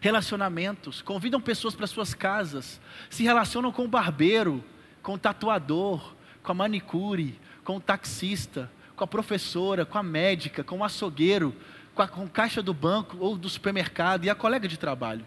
[0.00, 4.62] relacionamentos, convidam pessoas para suas casas, se relacionam com o barbeiro,
[5.02, 10.64] com o tatuador, com a manicure, com o taxista, com a professora, com a médica,
[10.64, 11.54] com o açougueiro,
[11.94, 15.24] com a, com caixa do banco ou do supermercado e a colega de trabalho.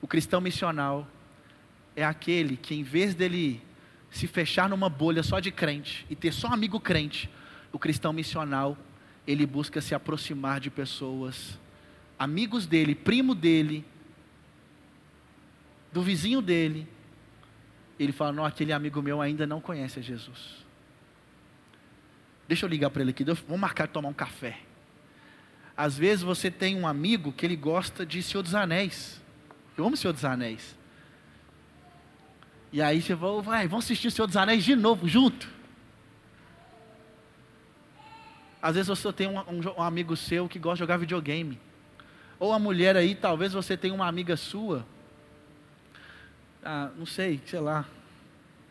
[0.00, 1.06] O cristão missional
[1.94, 3.62] é aquele que, em vez dele
[4.10, 7.30] se fechar numa bolha só de crente e ter só amigo crente,
[7.72, 8.76] o cristão missional,
[9.26, 11.58] ele busca se aproximar de pessoas,
[12.18, 13.84] amigos dele, primo dele,
[15.92, 16.86] do vizinho dele.
[17.98, 20.64] Ele fala: Não, aquele amigo meu ainda não conhece Jesus.
[22.46, 24.60] Deixa eu ligar para ele aqui, vamos marcar tomar um café.
[25.76, 29.20] Às vezes você tem um amigo que ele gosta de Senhor dos Anéis.
[29.76, 30.76] Eu amo Senhor dos Anéis.
[32.72, 35.48] E aí você vai, vai vamos assistir o Senhor dos Anéis de novo, junto.
[38.60, 41.60] Às vezes você tem um, um, um, amigo seu que gosta de jogar videogame.
[42.38, 44.84] Ou a mulher aí, talvez você tenha uma amiga sua.
[46.64, 47.84] Ah, não sei, sei lá.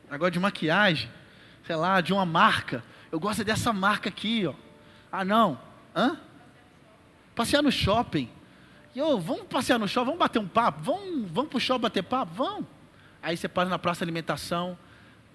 [0.10, 1.10] Agora de maquiagem,
[1.66, 2.84] sei lá, de uma marca.
[3.12, 4.54] Eu gosto dessa marca aqui, ó.
[5.12, 5.60] Ah, não.
[5.96, 6.20] Hã?
[7.34, 8.30] Passear no shopping.
[8.96, 12.34] E, vamos passear no shopping, vamos bater um papo, vamos, vamos pro shopping bater papo,
[12.34, 12.66] vamos.
[13.22, 14.78] Aí você para na praça de alimentação,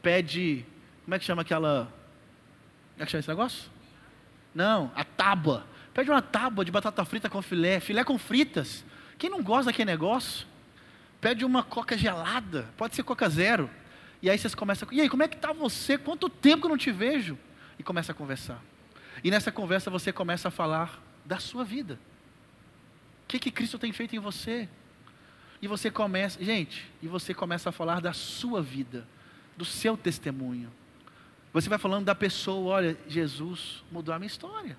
[0.01, 0.65] pede,
[1.05, 1.93] como é que chama aquela,
[2.93, 3.71] como é que chama esse negócio?
[4.55, 5.67] Não, a tábua.
[5.93, 8.83] Pede uma tábua de batata frita com filé, filé com fritas.
[9.19, 10.47] Quem não gosta daquele negócio?
[11.21, 13.69] Pede uma coca gelada, pode ser coca zero.
[14.23, 15.99] E aí vocês começam, e aí, como é que está você?
[15.99, 17.39] Quanto tempo que eu não te vejo?
[17.79, 18.63] E começa a conversar.
[19.23, 21.99] E nessa conversa você começa a falar da sua vida.
[23.31, 24.69] Que, que Cristo tem feito em você?
[25.63, 29.07] E você começa, gente, e você começa a falar da sua vida,
[29.57, 30.69] do seu testemunho.
[31.53, 34.77] Você vai falando da pessoa, olha, Jesus mudou a minha história.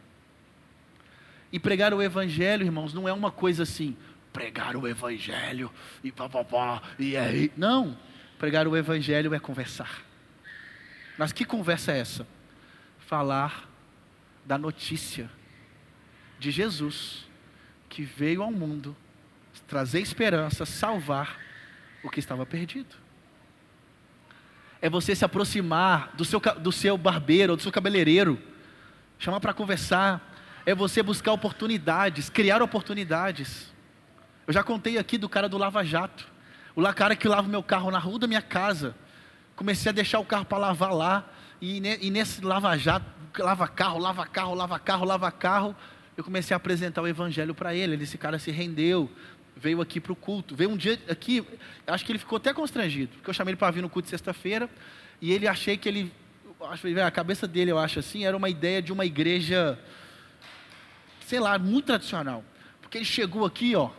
[1.49, 3.95] E pregar o evangelho, irmãos, não é uma coisa assim,
[4.33, 5.71] pregar o evangelho
[6.03, 7.49] e papapá, e aí.
[7.55, 7.97] Não.
[8.37, 10.03] Pregar o evangelho é conversar.
[11.17, 12.27] Mas que conversa é essa?
[12.99, 13.69] Falar
[14.45, 15.31] da notícia
[16.37, 17.30] de Jesus
[17.91, 18.95] que veio ao mundo
[19.67, 21.37] trazer esperança, salvar
[22.01, 22.95] o que estava perdido.
[24.81, 28.41] É você se aproximar do seu, do seu barbeiro do seu cabeleireiro,
[29.19, 30.29] chamar para conversar.
[30.65, 33.73] É você buscar oportunidades, criar oportunidades.
[34.47, 36.27] Eu já contei aqui do cara do Lava Jato.
[36.75, 38.95] O cara que lava meu carro na rua da minha casa.
[39.55, 41.25] Comecei a deixar o carro para lavar lá.
[41.59, 43.05] E, e nesse lava jato,
[43.37, 45.75] lava carro, lava carro, lava carro, lava carro.
[46.21, 48.01] Eu comecei a apresentar o evangelho para ele.
[48.03, 49.09] Esse cara se rendeu,
[49.57, 50.55] veio aqui para o culto.
[50.55, 51.43] Veio um dia aqui,
[51.87, 54.69] acho que ele ficou até constrangido, porque eu chamei ele para vir no culto sexta-feira,
[55.19, 56.11] e ele achei que ele,
[57.03, 59.79] a cabeça dele, eu acho assim, era uma ideia de uma igreja,
[61.25, 62.45] sei lá, muito tradicional.
[62.83, 63.89] Porque ele chegou aqui, ó,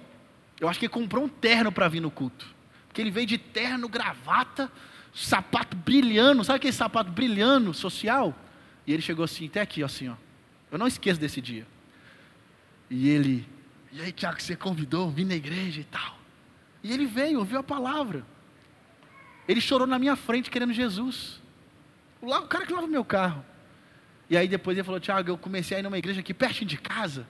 [0.61, 2.47] eu acho que ele comprou um terno para vir no culto.
[2.87, 4.71] Porque ele veio de terno, gravata,
[5.13, 8.33] sapato brilhando, sabe aquele sapato brilhando social?
[8.87, 10.15] E ele chegou assim, até aqui, assim, ó.
[10.71, 11.67] Eu não esqueço desse dia.
[12.95, 13.49] E ele,
[13.91, 16.19] e aí, Tiago, você convidou, vim na igreja e tal.
[16.83, 18.23] E ele veio, ouviu a palavra.
[19.49, 21.41] Ele chorou na minha frente querendo Jesus.
[22.21, 23.43] O, cara que lava meu carro.
[24.29, 26.77] E aí depois ele falou, Tiago, eu comecei a ir numa igreja aqui pertinho de
[26.77, 27.27] casa,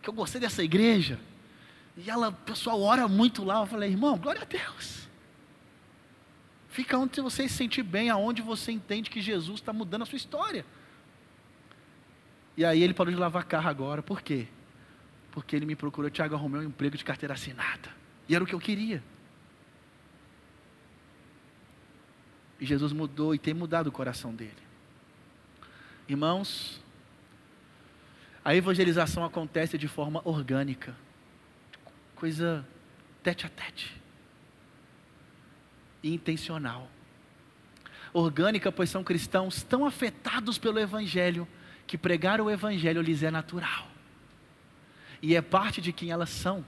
[0.00, 1.18] que eu gostei dessa igreja.
[1.96, 3.62] E ela, o pessoal ora muito lá.
[3.62, 5.08] Eu falei, irmão, glória a Deus.
[6.68, 10.16] Fica onde você se sentir bem, aonde você entende que Jesus está mudando a sua
[10.16, 10.64] história.
[12.56, 14.46] E aí ele parou de lavar carro agora, por quê?
[15.32, 17.90] Porque ele me procurou, Tiago, arrumei um emprego de carteira assinada.
[18.28, 19.02] E era o que eu queria.
[22.58, 24.52] E Jesus mudou e tem mudado o coração dele.
[26.08, 26.82] Irmãos,
[28.44, 30.94] a evangelização acontece de forma orgânica,
[32.16, 32.66] coisa
[33.22, 33.96] tete a tete,
[36.02, 36.90] intencional.
[38.12, 41.46] Orgânica, pois são cristãos tão afetados pelo Evangelho
[41.86, 43.86] que pregar o Evangelho lhes é natural
[45.22, 46.64] e é parte de quem elas são.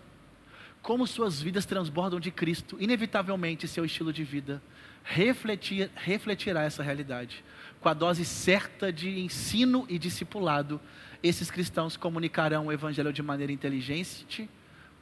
[0.82, 4.60] Como suas vidas transbordam de Cristo, inevitavelmente seu estilo de vida
[5.04, 7.44] refletir, refletirá essa realidade.
[7.80, 10.80] Com a dose certa de ensino e discipulado,
[11.22, 14.48] esses cristãos comunicarão o Evangelho de maneira inteligente,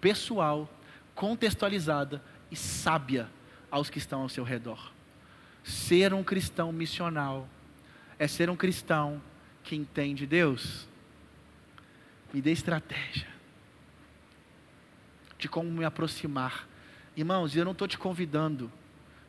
[0.00, 0.68] pessoal,
[1.14, 3.28] contextualizada e sábia
[3.70, 4.92] aos que estão ao seu redor.
[5.62, 7.48] Ser um cristão missional
[8.18, 9.20] é ser um cristão
[9.62, 10.88] que entende Deus.
[12.32, 13.39] Me dê estratégia
[15.40, 16.68] de como me aproximar.
[17.16, 18.70] Irmãos, eu não estou te convidando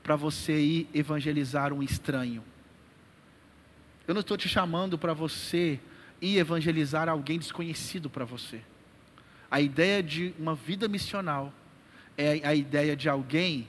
[0.03, 2.43] para você ir evangelizar um estranho.
[4.07, 5.79] Eu não estou te chamando para você
[6.21, 8.61] ir evangelizar alguém desconhecido para você.
[9.49, 11.53] A ideia de uma vida missional
[12.17, 13.67] é a ideia de alguém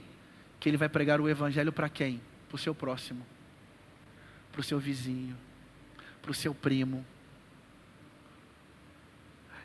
[0.59, 2.21] que ele vai pregar o evangelho para quem?
[2.49, 3.25] Para o seu próximo,
[4.51, 5.37] para o seu vizinho,
[6.21, 7.05] para o seu primo,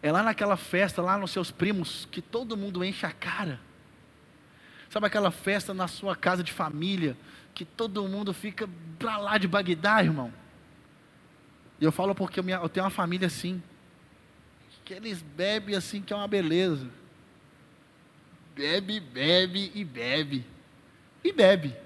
[0.02, 3.60] é lá naquela festa, lá nos seus primos, que todo mundo enche a cara.
[4.88, 7.16] Sabe aquela festa na sua casa de família,
[7.54, 8.68] que todo mundo fica
[8.98, 10.32] pra lá de Bagdá, irmão?
[11.80, 13.62] E eu falo porque eu tenho uma família assim,
[14.84, 16.88] que eles bebem assim, que é uma beleza.
[18.54, 20.46] Bebe, bebe e bebe.
[21.22, 21.76] E bebe.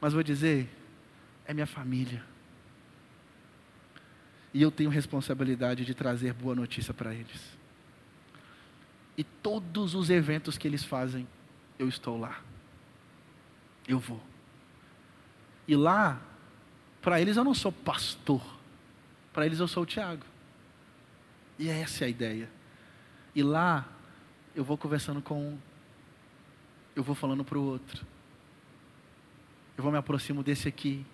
[0.00, 0.68] Mas vou dizer,
[1.46, 2.33] é minha família
[4.54, 7.58] e eu tenho responsabilidade de trazer boa notícia para eles.
[9.18, 11.26] E todos os eventos que eles fazem,
[11.76, 12.40] eu estou lá.
[13.88, 14.22] Eu vou.
[15.66, 16.22] E lá,
[17.02, 18.40] para eles eu não sou pastor,
[19.32, 20.24] para eles eu sou o Tiago.
[21.58, 22.48] E essa é a ideia.
[23.34, 23.88] E lá,
[24.54, 25.58] eu vou conversando com um,
[26.94, 28.06] eu vou falando para o outro.
[29.76, 31.04] Eu vou me aproximo desse aqui,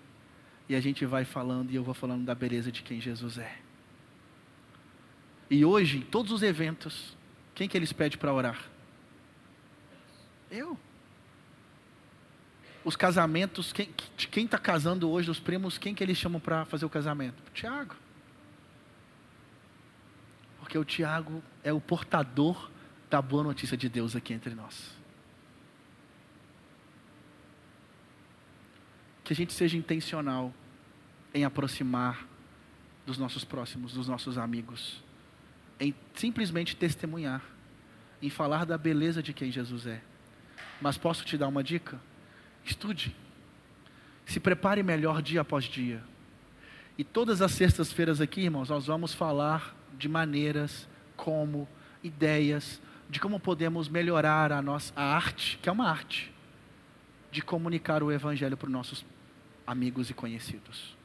[0.71, 3.59] e a gente vai falando, e eu vou falando da beleza de quem Jesus é.
[5.51, 7.17] E hoje, em todos os eventos,
[7.57, 8.71] quem que eles pedem para orar?
[10.49, 10.79] Eu.
[12.85, 16.89] Os casamentos, quem está casando hoje, os primos, quem que eles chamam para fazer o
[16.89, 17.43] casamento?
[17.53, 17.97] Tiago.
[20.61, 22.71] Porque o Tiago é o portador
[23.11, 24.97] da boa notícia de Deus aqui entre nós.
[29.25, 30.55] Que a gente seja intencional
[31.33, 32.27] em aproximar
[33.07, 35.03] dos nossos próximos, dos nossos amigos,
[35.79, 37.43] em simplesmente testemunhar,
[38.21, 40.03] em falar da beleza de quem Jesus é.
[40.81, 42.01] Mas posso te dar uma dica?
[42.65, 43.15] Estude.
[44.27, 46.03] Se prepare melhor dia após dia.
[46.97, 51.69] E todas as sextas-feiras aqui, irmãos, nós vamos falar de maneiras, como,
[52.03, 56.33] ideias, de como podemos melhorar a nossa a arte, que é uma arte,
[57.31, 59.05] de comunicar o Evangelho para os nossos
[59.67, 61.00] amigos e conhecidos.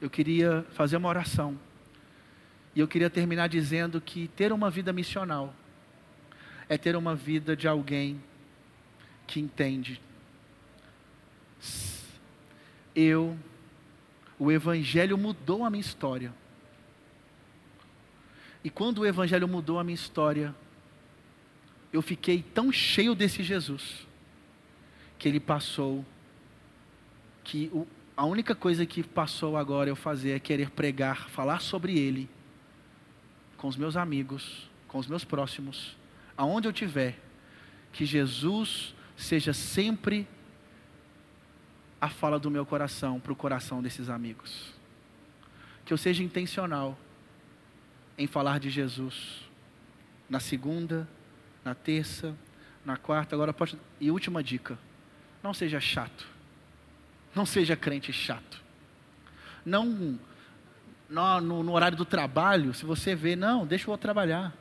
[0.00, 1.58] Eu queria fazer uma oração.
[2.74, 5.54] E eu queria terminar dizendo que ter uma vida missional
[6.68, 8.22] é ter uma vida de alguém
[9.26, 10.00] que entende.
[12.94, 13.36] Eu,
[14.38, 16.32] o Evangelho mudou a minha história.
[18.62, 20.54] E quando o Evangelho mudou a minha história,
[21.92, 24.06] eu fiquei tão cheio desse Jesus,
[25.18, 26.04] que ele passou,
[27.42, 27.86] que o,
[28.20, 32.28] a única coisa que passou agora eu fazer é querer pregar, falar sobre ele,
[33.56, 35.96] com os meus amigos, com os meus próximos,
[36.36, 37.18] aonde eu estiver,
[37.90, 40.28] que Jesus seja sempre
[41.98, 44.74] a fala do meu coração para o coração desses amigos.
[45.86, 46.98] Que eu seja intencional
[48.18, 49.48] em falar de Jesus
[50.28, 51.08] na segunda,
[51.64, 52.36] na terça,
[52.84, 53.34] na quarta.
[53.34, 53.78] Agora pode.
[53.98, 54.78] E última dica:
[55.42, 56.39] não seja chato.
[57.34, 58.60] Não seja crente chato.
[59.64, 60.18] Não
[61.08, 64.52] no, no, horário do trabalho, se você vê, não, deixa o outro trabalhar.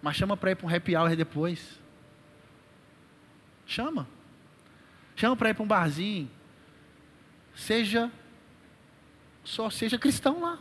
[0.00, 1.80] Mas chama para ir para um happy hour depois.
[3.66, 4.08] Chama.
[5.16, 6.30] Chama para ir para um barzinho.
[7.54, 8.10] Seja
[9.44, 10.58] só seja cristão lá.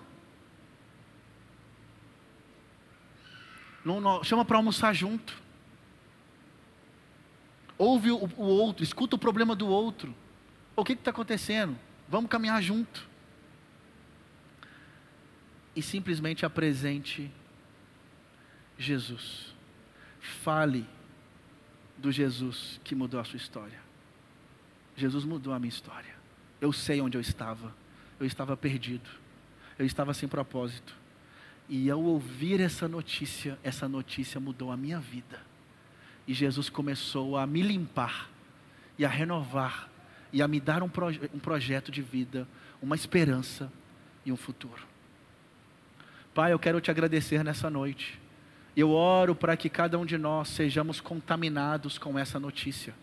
[3.85, 5.39] Não, não, chama para almoçar junto.
[7.77, 10.13] Ouve o, o, outro, escuta o problema do outro.
[10.75, 11.77] O que está acontecendo?
[12.07, 13.07] Vamos caminhar junto.
[15.75, 17.31] E simplesmente apresente
[18.77, 19.53] Jesus.
[20.19, 20.85] Fale
[21.97, 23.79] do Jesus que mudou a sua história.
[24.95, 26.15] Jesus mudou a minha história.
[26.59, 27.73] Eu sei onde eu estava.
[28.19, 29.09] Eu estava perdido.
[29.77, 30.95] Eu estava sem propósito.
[31.69, 35.41] E ao ouvir essa notícia, essa notícia mudou a minha vida.
[36.27, 38.29] E Jesus começou a me limpar
[38.97, 39.90] e a renovar
[40.33, 42.47] e a me dar um, proje um projeto de vida,
[42.81, 43.71] uma esperança
[44.25, 44.81] e um futuro.
[46.33, 48.19] Pai, eu quero te agradecer nessa noite.
[48.75, 52.93] Eu oro para que cada um de nós sejamos contaminados com essa notícia.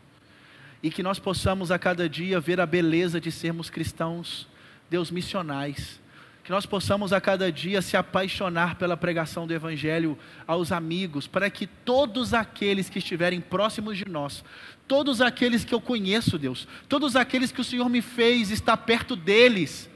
[0.82, 4.48] E que nós possamos a cada dia ver a beleza de sermos cristãos,
[4.88, 6.00] Deus missionais,
[6.48, 11.50] que nós possamos a cada dia se apaixonar pela pregação do Evangelho aos amigos, para
[11.50, 14.42] que todos aqueles que estiverem próximos de nós,
[14.86, 19.14] todos aqueles que eu conheço, Deus, todos aqueles que o Senhor me fez estar perto
[19.14, 19.90] deles,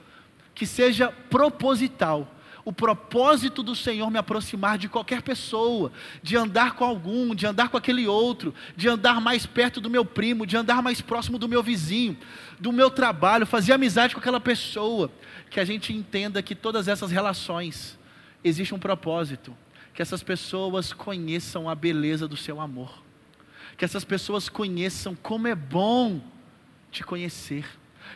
[0.55, 2.31] que seja proposital
[2.65, 5.91] o propósito do Senhor me aproximar de qualquer pessoa,
[6.23, 10.05] de andar com algum, de andar com aquele outro, de andar mais perto do meu
[10.05, 12.17] primo, de andar mais próximo do meu vizinho,
[12.61, 15.11] do meu trabalho, fazer amizade com aquela pessoa,
[15.51, 17.99] que a gente entenda que todas essas relações
[18.45, 19.57] existe um propósito,
[19.93, 23.03] que essas pessoas conheçam a beleza do seu amor,
[23.77, 26.21] que essas pessoas conheçam como é bom
[26.91, 27.65] te conhecer,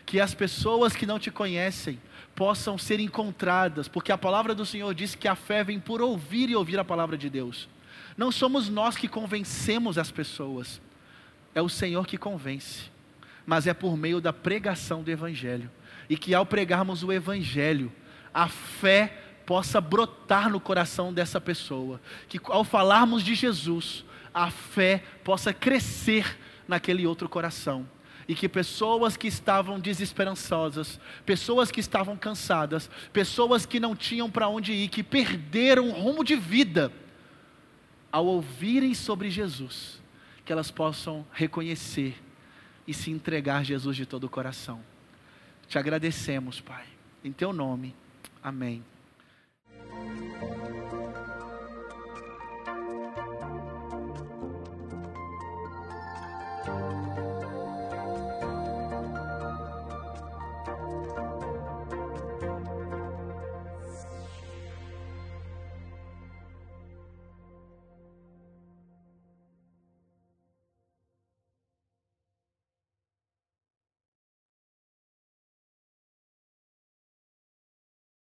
[0.05, 1.99] que as pessoas que não te conhecem
[2.35, 6.51] possam ser encontradas, porque a palavra do Senhor diz que a fé vem por ouvir
[6.51, 7.69] e ouvir a palavra de Deus.
[8.17, 10.81] Não somos nós que convencemos as pessoas,
[11.55, 12.91] é o Senhor que convence,
[13.47, 15.71] mas é por meio da pregação do Evangelho.
[16.09, 17.91] E que ao pregarmos o Evangelho,
[18.33, 22.01] a fé possa brotar no coração dessa pessoa.
[22.29, 26.39] Que ao falarmos de Jesus, a fé possa crescer
[26.69, 27.89] naquele outro coração
[28.29, 34.49] e que pessoas que estavam desesperançosas, pessoas que estavam cansadas, pessoas que não tinham para
[34.49, 36.93] onde ir, que perderam o rumo de vida,
[38.11, 40.01] ao ouvirem sobre Jesus,
[40.45, 42.21] que elas possam reconhecer
[42.87, 44.81] e se entregar a Jesus de todo o coração.
[45.69, 46.85] Te agradecemos, Pai.
[47.25, 47.95] Em teu nome.
[48.43, 48.85] Amém.